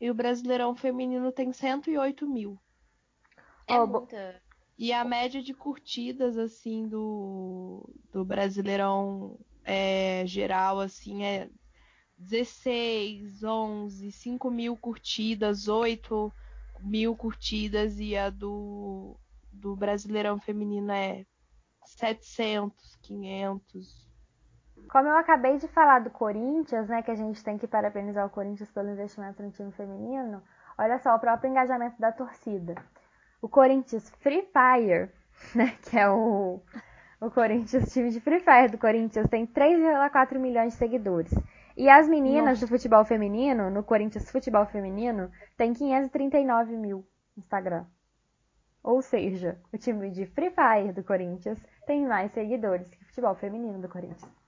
e 0.00 0.10
o 0.10 0.14
Brasileirão 0.14 0.74
feminino 0.74 1.32
tem 1.32 1.52
108 1.52 2.26
mil. 2.26 2.58
É 3.66 3.78
oh, 3.78 3.86
muita. 3.86 4.42
E 4.76 4.92
a 4.92 5.04
média 5.04 5.42
de 5.42 5.54
curtidas, 5.54 6.36
assim, 6.36 6.88
do, 6.88 7.88
do 8.12 8.24
Brasileirão 8.24 9.38
é, 9.64 10.24
geral, 10.26 10.80
assim, 10.80 11.24
é 11.24 11.48
16, 12.18 13.44
11, 13.44 14.10
5 14.10 14.50
mil 14.50 14.76
curtidas, 14.76 15.68
8 15.68 16.32
mil 16.80 17.16
curtidas, 17.16 17.98
e 18.00 18.16
a 18.16 18.30
do, 18.30 19.16
do 19.52 19.76
Brasileirão 19.76 20.40
Feminino 20.40 20.90
é 20.90 21.24
700, 21.84 22.96
500. 22.96 24.04
Como 24.88 25.08
eu 25.08 25.16
acabei 25.16 25.56
de 25.56 25.66
falar 25.68 26.00
do 26.00 26.10
Corinthians, 26.10 26.88
né, 26.88 27.02
que 27.02 27.10
a 27.10 27.14
gente 27.14 27.42
tem 27.42 27.58
que 27.58 27.66
parabenizar 27.66 28.26
o 28.26 28.30
Corinthians 28.30 28.70
pelo 28.70 28.90
investimento 28.90 29.42
no 29.42 29.50
time 29.50 29.72
feminino, 29.72 30.42
olha 30.78 30.98
só 30.98 31.14
o 31.14 31.18
próprio 31.18 31.50
engajamento 31.50 32.00
da 32.00 32.12
torcida. 32.12 32.74
O 33.42 33.48
Corinthians 33.48 34.08
Free 34.20 34.48
Fire, 34.52 35.10
né, 35.54 35.76
que 35.82 35.98
é 35.98 36.08
o, 36.08 36.60
o 37.20 37.30
Corinthians, 37.30 37.92
time 37.92 38.10
de 38.10 38.20
Free 38.20 38.40
Fire 38.40 38.70
do 38.70 38.78
Corinthians, 38.78 39.28
tem 39.28 39.46
3,4 39.46 40.38
milhões 40.38 40.72
de 40.72 40.78
seguidores. 40.78 41.32
E 41.76 41.88
as 41.88 42.08
meninas 42.08 42.60
Nossa. 42.60 42.66
do 42.66 42.68
futebol 42.68 43.04
feminino, 43.04 43.68
no 43.68 43.82
Corinthians 43.82 44.30
Futebol 44.30 44.64
Feminino, 44.64 45.28
tem 45.56 45.72
539 45.72 46.76
mil 46.76 47.04
no 47.36 47.42
Instagram. 47.42 47.84
Ou 48.80 49.02
seja, 49.02 49.58
o 49.72 49.78
time 49.78 50.08
de 50.10 50.24
Free 50.26 50.50
Fire 50.50 50.92
do 50.92 51.02
Corinthians 51.02 51.58
tem 51.84 52.06
mais 52.06 52.30
seguidores 52.32 52.86
que 52.94 53.02
o 53.02 53.06
futebol 53.06 53.34
feminino 53.34 53.80
do 53.80 53.88
Corinthians. 53.88 54.43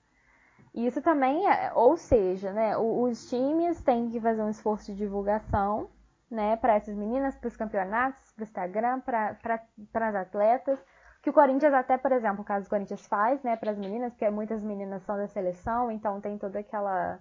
Isso 0.76 1.00
também 1.00 1.48
é, 1.48 1.72
ou 1.74 1.96
seja, 1.96 2.52
né, 2.52 2.76
os 2.76 3.30
times 3.30 3.80
têm 3.80 4.10
que 4.10 4.20
fazer 4.20 4.42
um 4.42 4.50
esforço 4.50 4.92
de 4.92 4.98
divulgação, 4.98 5.88
né, 6.30 6.54
para 6.56 6.74
essas 6.74 6.94
meninas, 6.94 7.34
para 7.38 7.48
os 7.48 7.56
campeonatos, 7.56 8.30
para 8.32 8.42
o 8.42 8.44
Instagram, 8.44 9.00
para 9.00 10.08
as 10.08 10.14
atletas, 10.14 10.78
que 11.22 11.30
o 11.30 11.32
Corinthians 11.32 11.72
até, 11.72 11.96
por 11.96 12.12
exemplo, 12.12 12.42
o 12.42 12.44
caso 12.44 12.66
do 12.66 12.70
Corinthians 12.70 13.06
faz, 13.06 13.42
né, 13.42 13.56
para 13.56 13.70
as 13.70 13.78
meninas, 13.78 14.12
porque 14.12 14.28
muitas 14.28 14.62
meninas 14.62 15.02
são 15.04 15.16
da 15.16 15.26
seleção, 15.26 15.90
então 15.90 16.20
tem 16.20 16.36
todo 16.36 16.54
aquela 16.56 17.18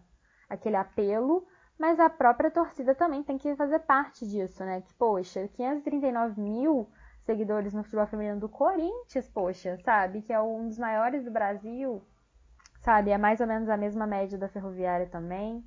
aquele 0.50 0.76
apelo, 0.76 1.48
mas 1.78 2.00
a 2.00 2.10
própria 2.10 2.52
torcida 2.52 2.94
também 2.94 3.24
tem 3.24 3.38
que 3.38 3.56
fazer 3.56 3.80
parte 3.80 4.28
disso, 4.28 4.63
né? 4.63 4.82
Que, 4.82 4.94
poxa, 4.94 5.48
539 5.48 6.39
mil 6.39 6.89
seguidores 7.24 7.74
no 7.74 7.84
futebol 7.84 8.06
feminino 8.06 8.39
do 8.39 8.48
Corinthians, 8.48 9.28
poxa, 9.30 9.78
sabe? 9.84 10.22
Que 10.22 10.32
é 10.32 10.39
um 10.39 10.68
dos 10.68 10.78
maiores 10.78 11.24
do 11.26 11.32
Brasil, 11.32 12.02
sabe? 12.86 13.10
É 13.10 13.17
mais 13.17 13.41
ou 13.41 13.48
menos 13.48 13.67
a 13.67 13.76
mesma 13.76 14.06
média 14.06 14.38
da 14.38 14.48
Ferroviária 14.48 15.08
também. 15.08 15.65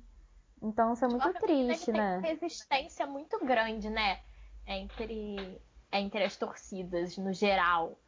Então 0.61 0.93
isso 0.93 1.05
é 1.05 1.07
muito 1.07 1.33
triste, 1.33 1.91
né? 1.91 2.19
Tem 2.21 2.31
resistência 2.31 3.05
muito 3.05 3.45
grande, 3.45 3.89
né? 3.89 4.19
Entre, 4.65 5.61
entre 5.91 6.23
as 6.23 6.35
torcidas 6.37 7.17
no 7.17 7.33
geral. 7.33 7.99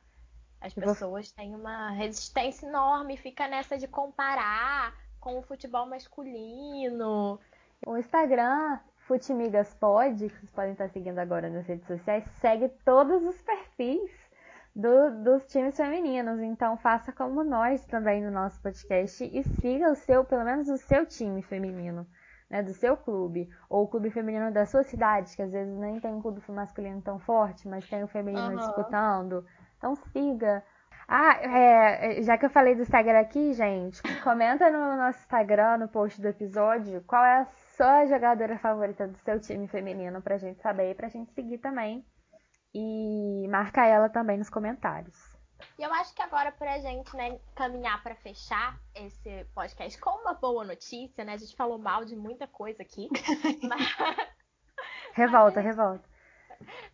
As 0.59 0.73
pessoas 0.73 1.31
têm 1.31 1.55
uma 1.55 1.89
resistência 1.89 2.67
enorme, 2.67 3.17
fica 3.17 3.47
nessa 3.47 3.77
de 3.77 3.87
comparar 3.87 4.93
com 5.19 5.39
o 5.39 5.41
futebol 5.41 5.87
masculino. 5.87 7.39
O 7.85 7.97
Instagram 7.97 8.79
Futimigas 9.07 9.73
Pod, 9.73 10.29
que 10.29 10.37
vocês 10.37 10.51
podem 10.51 10.73
estar 10.73 10.87
seguindo 10.89 11.17
agora 11.17 11.49
nas 11.49 11.65
redes 11.65 11.87
sociais, 11.87 12.23
segue 12.39 12.69
todos 12.85 13.23
os 13.23 13.41
perfis 13.41 14.20
do, 14.75 15.23
dos 15.23 15.45
times 15.45 15.75
femininos. 15.75 16.39
Então 16.41 16.77
faça 16.77 17.11
como 17.11 17.43
nós 17.43 17.85
também 17.85 18.21
no 18.21 18.31
nosso 18.31 18.61
podcast 18.61 19.23
e 19.23 19.43
siga 19.61 19.91
o 19.91 19.95
seu, 19.95 20.23
pelo 20.23 20.43
menos 20.43 20.69
o 20.69 20.77
seu 20.77 21.05
time 21.05 21.41
feminino, 21.41 22.07
né, 22.49 22.63
do 22.63 22.73
seu 22.73 22.97
clube, 22.97 23.49
ou 23.69 23.83
o 23.83 23.87
clube 23.87 24.09
feminino 24.09 24.51
da 24.51 24.65
sua 24.65 24.83
cidade, 24.83 25.35
que 25.35 25.41
às 25.41 25.51
vezes 25.51 25.77
nem 25.77 25.99
tem 25.99 26.13
um 26.13 26.21
clube 26.21 26.41
masculino 26.49 27.01
tão 27.01 27.19
forte, 27.19 27.67
mas 27.67 27.87
tem 27.89 28.03
o 28.03 28.07
feminino 28.07 28.49
uhum. 28.49 28.55
disputando. 28.55 29.45
Então 29.77 29.95
siga. 29.95 30.63
Ah, 31.13 31.33
é, 31.41 32.21
já 32.21 32.37
que 32.37 32.45
eu 32.45 32.49
falei 32.49 32.73
do 32.73 32.83
Instagram 32.83 33.19
aqui, 33.19 33.51
gente, 33.51 34.01
comenta 34.23 34.69
no 34.69 34.95
nosso 34.95 35.19
Instagram, 35.19 35.79
no 35.79 35.89
post 35.89 36.21
do 36.21 36.27
episódio, 36.29 37.03
qual 37.05 37.25
é 37.25 37.41
a 37.41 37.45
sua 37.75 38.05
jogadora 38.05 38.57
favorita 38.57 39.09
do 39.09 39.17
seu 39.17 39.37
time 39.37 39.67
feminino 39.67 40.21
pra 40.21 40.37
gente 40.37 40.61
saber 40.61 40.91
e 40.91 40.95
pra 40.95 41.09
gente 41.09 41.29
seguir 41.33 41.57
também. 41.57 42.05
E 42.73 43.47
marca 43.49 43.85
ela 43.85 44.09
também 44.09 44.37
nos 44.37 44.49
comentários. 44.49 45.31
E 45.77 45.83
eu 45.83 45.93
acho 45.93 46.13
que 46.13 46.21
agora 46.21 46.51
pra 46.51 46.79
gente, 46.79 47.15
né, 47.15 47.39
caminhar 47.55 48.01
para 48.01 48.15
fechar 48.15 48.79
esse 48.95 49.45
podcast 49.53 49.99
com 49.99 50.09
uma 50.21 50.33
boa 50.33 50.63
notícia, 50.63 51.23
né? 51.23 51.33
A 51.33 51.37
gente 51.37 51.55
falou 51.55 51.77
mal 51.77 52.05
de 52.05 52.15
muita 52.15 52.47
coisa 52.47 52.81
aqui. 52.81 53.09
mas... 53.67 53.95
Revolta, 55.13 55.61
mas, 55.61 55.65
revolta. 55.65 56.09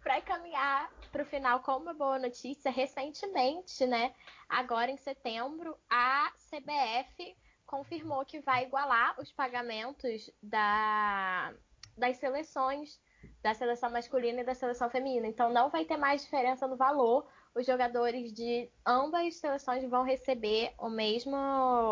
Para 0.02 0.22
caminhar 0.22 0.90
para 1.12 1.24
o 1.24 1.26
final 1.26 1.60
com 1.62 1.74
uma 1.78 1.94
boa 1.94 2.20
notícia, 2.20 2.72
recentemente, 2.72 3.86
né? 3.86 4.14
Agora 4.48 4.90
em 4.92 4.98
setembro, 4.98 5.78
a 5.90 6.32
CBF 6.50 7.36
confirmou 7.66 8.26
que 8.26 8.40
vai 8.40 8.64
igualar 8.64 9.20
os 9.20 9.32
pagamentos 9.32 10.32
da, 10.42 11.54
das 11.98 12.18
seleções, 12.18 13.00
da 13.42 13.54
seleção 13.54 13.90
masculina 13.90 14.42
e 14.42 14.44
da 14.44 14.54
seleção 14.54 14.90
feminina. 14.90 15.28
Então 15.28 15.52
não 15.52 15.70
vai 15.70 15.86
ter 15.86 15.98
mais 15.98 16.24
diferença 16.24 16.68
no 16.68 16.76
valor. 16.76 17.26
Os 17.56 17.66
jogadores 17.66 18.32
de 18.34 18.70
ambas 18.86 19.28
as 19.28 19.36
seleções 19.38 19.84
vão 19.90 20.04
receber 20.04 20.74
o 20.78 20.90
mesmo, 20.90 21.36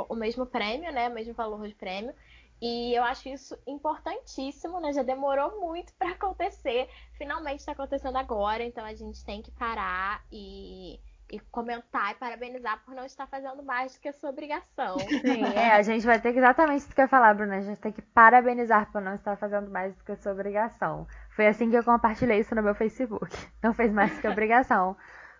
o 0.09 0.15
mesmo 0.15 0.45
prêmio, 0.45 0.91
né? 0.91 1.09
O 1.09 1.13
mesmo 1.13 1.33
valor 1.33 1.67
de 1.67 1.75
prêmio. 1.75 2.13
E 2.61 2.93
eu 2.93 3.03
acho 3.03 3.27
isso 3.29 3.57
importantíssimo, 3.67 4.79
né? 4.79 4.93
Já 4.93 5.03
demorou 5.03 5.59
muito 5.59 5.93
para 5.93 6.11
acontecer. 6.15 6.89
Finalmente 7.17 7.59
está 7.59 7.71
acontecendo 7.73 8.17
agora, 8.17 8.63
então 8.63 8.85
a 8.85 8.93
gente 8.93 9.23
tem 9.25 9.41
que 9.41 9.51
parar 9.51 10.23
e, 10.31 10.99
e 11.31 11.39
comentar 11.39 12.11
e 12.11 12.15
parabenizar 12.15 12.83
por 12.85 12.93
não 12.93 13.05
estar 13.05 13.25
fazendo 13.27 13.63
mais 13.63 13.93
do 13.93 13.99
que 13.99 14.07
a 14.07 14.13
sua 14.13 14.29
obrigação. 14.29 14.97
Sim, 15.21 15.43
é, 15.55 15.71
a 15.71 15.81
gente 15.81 16.05
vai 16.05 16.19
ter 16.19 16.31
que 16.31 16.39
exatamente 16.39 16.81
isso 16.81 16.93
que 16.93 17.01
eu 17.01 17.05
ia 17.05 17.09
falar, 17.09 17.33
Bruna. 17.33 17.57
A 17.57 17.61
gente 17.61 17.79
tem 17.79 17.91
que 17.91 18.01
parabenizar 18.01 18.91
por 18.91 19.01
não 19.01 19.15
estar 19.15 19.35
fazendo 19.37 19.69
mais 19.69 19.95
do 19.95 20.03
que 20.03 20.11
a 20.11 20.17
sua 20.17 20.31
obrigação. 20.31 21.07
Foi 21.35 21.47
assim 21.47 21.69
que 21.69 21.75
eu 21.75 21.83
compartilhei 21.83 22.39
isso 22.39 22.53
no 22.55 22.63
meu 22.63 22.75
Facebook. 22.75 23.35
Não 23.61 23.73
fez 23.73 23.91
mais 23.91 24.13
do 24.13 24.21
que 24.21 24.27
a 24.27 24.31
obrigação. 24.31 24.95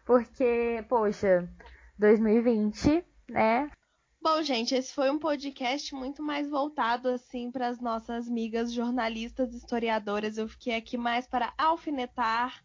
Porque, 0.05 0.83
poxa, 0.89 1.47
2020, 1.97 3.05
né? 3.29 3.69
Bom, 4.21 4.41
gente, 4.41 4.73
esse 4.73 4.91
foi 4.91 5.11
um 5.11 5.19
podcast 5.19 5.93
muito 5.93 6.23
mais 6.23 6.49
voltado 6.49 7.09
assim 7.09 7.51
para 7.51 7.67
as 7.67 7.79
nossas 7.79 8.27
amigas 8.27 8.73
jornalistas, 8.73 9.53
historiadoras. 9.53 10.37
Eu 10.37 10.47
fiquei 10.47 10.75
aqui 10.75 10.97
mais 10.97 11.27
para 11.27 11.53
alfinetar 11.55 12.64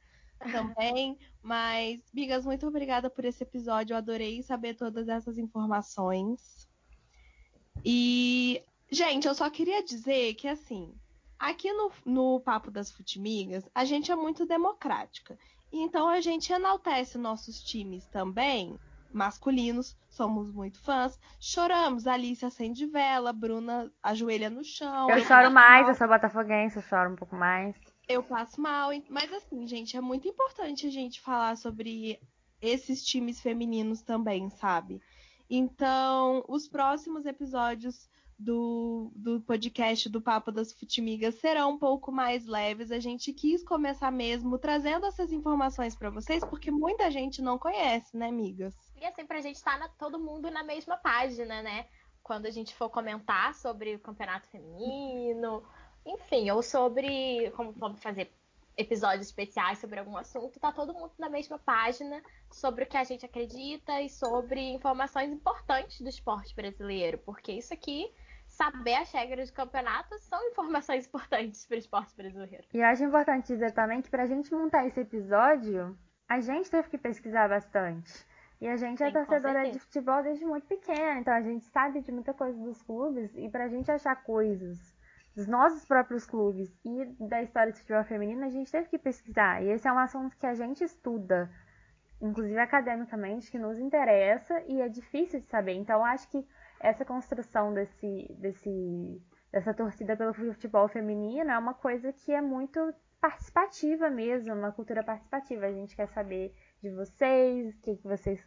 também, 0.52 1.18
mas 1.42 2.00
amigas, 2.12 2.44
muito 2.44 2.66
obrigada 2.66 3.10
por 3.10 3.24
esse 3.24 3.42
episódio. 3.42 3.94
Eu 3.94 3.98
adorei 3.98 4.42
saber 4.42 4.74
todas 4.74 5.08
essas 5.08 5.38
informações. 5.38 6.68
E, 7.84 8.62
gente, 8.90 9.26
eu 9.26 9.34
só 9.34 9.48
queria 9.50 9.82
dizer 9.82 10.34
que 10.34 10.48
assim, 10.48 10.94
aqui 11.38 11.72
no, 11.72 11.90
no 12.04 12.40
Papo 12.40 12.70
das 12.70 12.90
Futimigas, 12.90 13.68
a 13.74 13.84
gente 13.84 14.10
é 14.10 14.16
muito 14.16 14.46
democrática. 14.46 15.38
Então 15.72 16.08
a 16.08 16.20
gente 16.20 16.52
enaltece 16.52 17.16
nossos 17.16 17.62
times 17.62 18.06
também 18.06 18.78
masculinos, 19.12 19.96
somos 20.08 20.52
muito 20.52 20.80
fãs. 20.80 21.18
Choramos, 21.38 22.06
Alice 22.06 22.44
acende 22.44 22.86
vela, 22.86 23.32
Bruna 23.32 23.90
ajoelha 24.02 24.48
no 24.48 24.64
chão. 24.64 25.10
Eu 25.10 25.24
choro 25.24 25.50
mais, 25.50 25.88
eu 25.88 25.94
sou 25.94 26.08
botafoguense, 26.08 26.76
eu 26.76 26.82
choro 26.82 27.12
um 27.12 27.16
pouco 27.16 27.36
mais. 27.36 27.76
Eu 28.08 28.22
passo 28.22 28.60
mal, 28.60 28.90
mas 29.08 29.32
assim, 29.32 29.66
gente, 29.66 29.96
é 29.96 30.00
muito 30.00 30.26
importante 30.26 30.86
a 30.86 30.90
gente 30.90 31.20
falar 31.20 31.56
sobre 31.56 32.20
esses 32.60 33.04
times 33.04 33.40
femininos 33.40 34.02
também, 34.02 34.50
sabe? 34.50 35.00
Então, 35.48 36.44
os 36.48 36.68
próximos 36.68 37.26
episódios 37.26 38.08
do, 38.40 39.12
do 39.14 39.40
podcast 39.42 40.08
do 40.08 40.22
Papo 40.22 40.50
das 40.50 40.72
Futimigas 40.72 41.34
serão 41.36 41.72
um 41.72 41.78
pouco 41.78 42.10
mais 42.10 42.46
leves. 42.46 42.90
A 42.90 42.98
gente 42.98 43.32
quis 43.32 43.62
começar 43.62 44.10
mesmo 44.10 44.58
trazendo 44.58 45.04
essas 45.06 45.30
informações 45.30 45.94
para 45.94 46.08
vocês, 46.08 46.42
porque 46.44 46.70
muita 46.70 47.10
gente 47.10 47.42
não 47.42 47.58
conhece, 47.58 48.16
né, 48.16 48.28
amigas? 48.28 48.74
E 48.96 49.04
assim, 49.04 49.26
pra 49.26 49.42
gente 49.42 49.56
estar 49.56 49.78
tá 49.78 49.88
todo 49.98 50.18
mundo 50.18 50.50
na 50.50 50.62
mesma 50.62 50.96
página, 50.96 51.62
né? 51.62 51.86
Quando 52.22 52.46
a 52.46 52.50
gente 52.50 52.74
for 52.74 52.88
comentar 52.88 53.54
sobre 53.54 53.94
o 53.94 54.00
campeonato 54.00 54.48
feminino, 54.48 55.62
enfim, 56.04 56.50
ou 56.50 56.62
sobre 56.62 57.50
como 57.52 57.72
vamos 57.72 58.02
fazer 58.02 58.30
episódios 58.76 59.26
especiais 59.26 59.78
sobre 59.78 59.98
algum 59.98 60.16
assunto, 60.16 60.58
tá 60.58 60.72
todo 60.72 60.94
mundo 60.94 61.12
na 61.18 61.28
mesma 61.28 61.58
página 61.58 62.22
sobre 62.50 62.84
o 62.84 62.86
que 62.86 62.96
a 62.96 63.04
gente 63.04 63.26
acredita 63.26 64.00
e 64.00 64.08
sobre 64.08 64.60
informações 64.60 65.30
importantes 65.30 66.00
do 66.00 66.08
esporte 66.08 66.54
brasileiro, 66.54 67.18
porque 67.18 67.52
isso 67.52 67.74
aqui 67.74 68.10
saber 68.46 68.94
as 68.94 69.12
regras 69.12 69.50
do 69.50 69.54
campeonato 69.54 70.18
são 70.18 70.42
informações 70.48 71.06
importantes 71.06 71.64
para 71.66 71.76
o 71.76 71.78
esporte 71.78 72.16
brasileiro. 72.16 72.64
E 72.74 72.78
eu 72.78 72.86
acho 72.86 73.04
importante 73.04 73.46
dizer 73.46 73.72
também 73.72 74.02
que 74.02 74.10
para 74.10 74.24
a 74.24 74.26
gente 74.26 74.52
montar 74.52 74.86
esse 74.86 75.00
episódio, 75.00 75.96
a 76.28 76.40
gente 76.40 76.70
teve 76.70 76.88
que 76.88 76.98
pesquisar 76.98 77.48
bastante. 77.48 78.26
E 78.60 78.68
a 78.68 78.76
gente 78.76 79.02
é 79.02 79.10
Sim, 79.10 79.16
é 79.16 79.24
torcedora 79.24 79.70
de 79.70 79.78
futebol 79.78 80.22
desde 80.22 80.44
muito 80.44 80.66
pequena, 80.66 81.20
então 81.20 81.32
a 81.32 81.40
gente 81.40 81.64
sabe 81.66 82.02
de 82.02 82.12
muita 82.12 82.34
coisa 82.34 82.58
dos 82.58 82.82
clubes 82.82 83.34
e 83.34 83.48
para 83.48 83.64
a 83.64 83.68
gente 83.68 83.90
achar 83.90 84.14
coisas 84.16 84.89
dos 85.34 85.46
nossos 85.46 85.84
próprios 85.84 86.26
clubes 86.26 86.70
e 86.84 87.04
da 87.28 87.42
história 87.42 87.72
do 87.72 87.78
futebol 87.78 88.04
feminino, 88.04 88.44
a 88.44 88.50
gente 88.50 88.70
teve 88.70 88.88
que 88.88 88.98
pesquisar. 88.98 89.62
E 89.62 89.70
esse 89.70 89.86
é 89.86 89.92
um 89.92 89.98
assunto 89.98 90.36
que 90.36 90.46
a 90.46 90.54
gente 90.54 90.82
estuda, 90.82 91.50
inclusive 92.20 92.58
academicamente, 92.58 93.50
que 93.50 93.58
nos 93.58 93.78
interessa 93.78 94.60
e 94.66 94.80
é 94.80 94.88
difícil 94.88 95.40
de 95.40 95.46
saber. 95.46 95.74
Então, 95.74 96.04
acho 96.04 96.28
que 96.30 96.46
essa 96.80 97.04
construção 97.04 97.72
desse, 97.72 98.36
desse, 98.38 99.22
dessa 99.52 99.72
torcida 99.74 100.16
pelo 100.16 100.34
futebol 100.34 100.88
feminino 100.88 101.50
é 101.50 101.58
uma 101.58 101.74
coisa 101.74 102.12
que 102.12 102.32
é 102.32 102.40
muito 102.40 102.92
participativa 103.20 104.08
mesmo, 104.08 104.52
uma 104.52 104.72
cultura 104.72 105.04
participativa. 105.04 105.66
A 105.66 105.72
gente 105.72 105.94
quer 105.94 106.08
saber 106.08 106.54
de 106.82 106.90
vocês, 106.90 107.74
o 107.74 107.80
que, 107.82 107.96
que 107.96 108.08
vocês. 108.08 108.42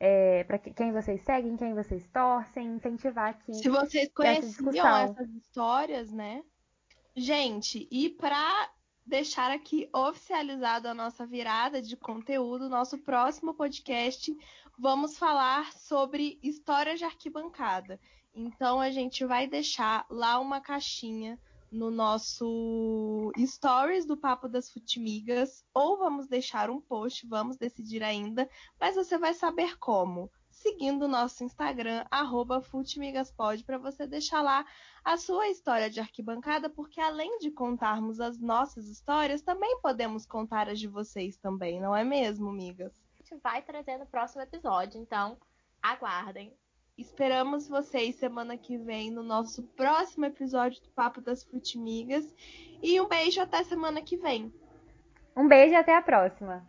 É, 0.00 0.44
para 0.44 0.58
quem 0.58 0.92
vocês 0.92 1.22
seguem, 1.22 1.56
quem 1.56 1.74
vocês 1.74 2.06
torcem, 2.12 2.76
incentivar 2.76 3.30
aqui. 3.30 3.54
Se 3.54 3.68
vocês 3.68 4.08
conheciam 4.12 4.86
essas 4.96 5.28
histórias, 5.30 6.10
né? 6.10 6.42
Gente, 7.16 7.88
e 7.90 8.10
para 8.10 8.70
deixar 9.06 9.50
aqui 9.50 9.88
oficializado 9.94 10.88
a 10.88 10.94
nossa 10.94 11.26
virada 11.26 11.80
de 11.80 11.96
conteúdo, 11.96 12.68
nosso 12.68 12.98
próximo 12.98 13.54
podcast 13.54 14.34
vamos 14.78 15.16
falar 15.16 15.72
sobre 15.72 16.38
história 16.42 16.96
de 16.96 17.04
arquibancada. 17.04 18.00
Então 18.34 18.80
a 18.80 18.90
gente 18.90 19.24
vai 19.24 19.46
deixar 19.46 20.04
lá 20.10 20.40
uma 20.40 20.60
caixinha 20.60 21.38
no 21.74 21.90
nosso 21.90 23.30
stories 23.38 24.06
do 24.06 24.16
Papo 24.16 24.48
das 24.48 24.70
Futimigas, 24.70 25.64
ou 25.74 25.98
vamos 25.98 26.28
deixar 26.28 26.70
um 26.70 26.80
post, 26.80 27.26
vamos 27.26 27.56
decidir 27.56 28.02
ainda, 28.02 28.48
mas 28.80 28.94
você 28.96 29.18
vai 29.18 29.34
saber 29.34 29.76
como. 29.78 30.30
Seguindo 30.50 31.02
o 31.02 31.08
nosso 31.08 31.42
Instagram, 31.42 32.06
arroba 32.10 32.62
Futimigaspod, 32.62 33.64
para 33.64 33.76
você 33.76 34.06
deixar 34.06 34.40
lá 34.40 34.64
a 35.04 35.16
sua 35.16 35.48
história 35.48 35.90
de 35.90 36.00
arquibancada, 36.00 36.70
porque 36.70 37.00
além 37.00 37.38
de 37.38 37.50
contarmos 37.50 38.20
as 38.20 38.40
nossas 38.40 38.88
histórias, 38.88 39.42
também 39.42 39.80
podemos 39.80 40.24
contar 40.24 40.68
as 40.68 40.78
de 40.78 40.86
vocês 40.86 41.36
também, 41.36 41.80
não 41.80 41.94
é 41.94 42.04
mesmo, 42.04 42.52
migas? 42.52 43.04
gente 43.24 43.40
vai 43.42 43.62
trazer 43.62 43.96
no 43.96 44.06
próximo 44.06 44.42
episódio, 44.42 45.00
então 45.00 45.38
aguardem. 45.82 46.54
Esperamos 46.96 47.66
vocês 47.66 48.14
semana 48.14 48.56
que 48.56 48.78
vem 48.78 49.10
no 49.10 49.24
nosso 49.24 49.64
próximo 49.76 50.26
episódio 50.26 50.80
do 50.80 50.88
Papo 50.90 51.20
das 51.20 51.42
Frutimigas. 51.42 52.32
E 52.80 53.00
um 53.00 53.08
beijo 53.08 53.40
até 53.40 53.64
semana 53.64 54.00
que 54.00 54.16
vem. 54.16 54.52
Um 55.36 55.48
beijo 55.48 55.74
e 55.74 55.76
até 55.76 55.96
a 55.96 56.02
próxima. 56.02 56.64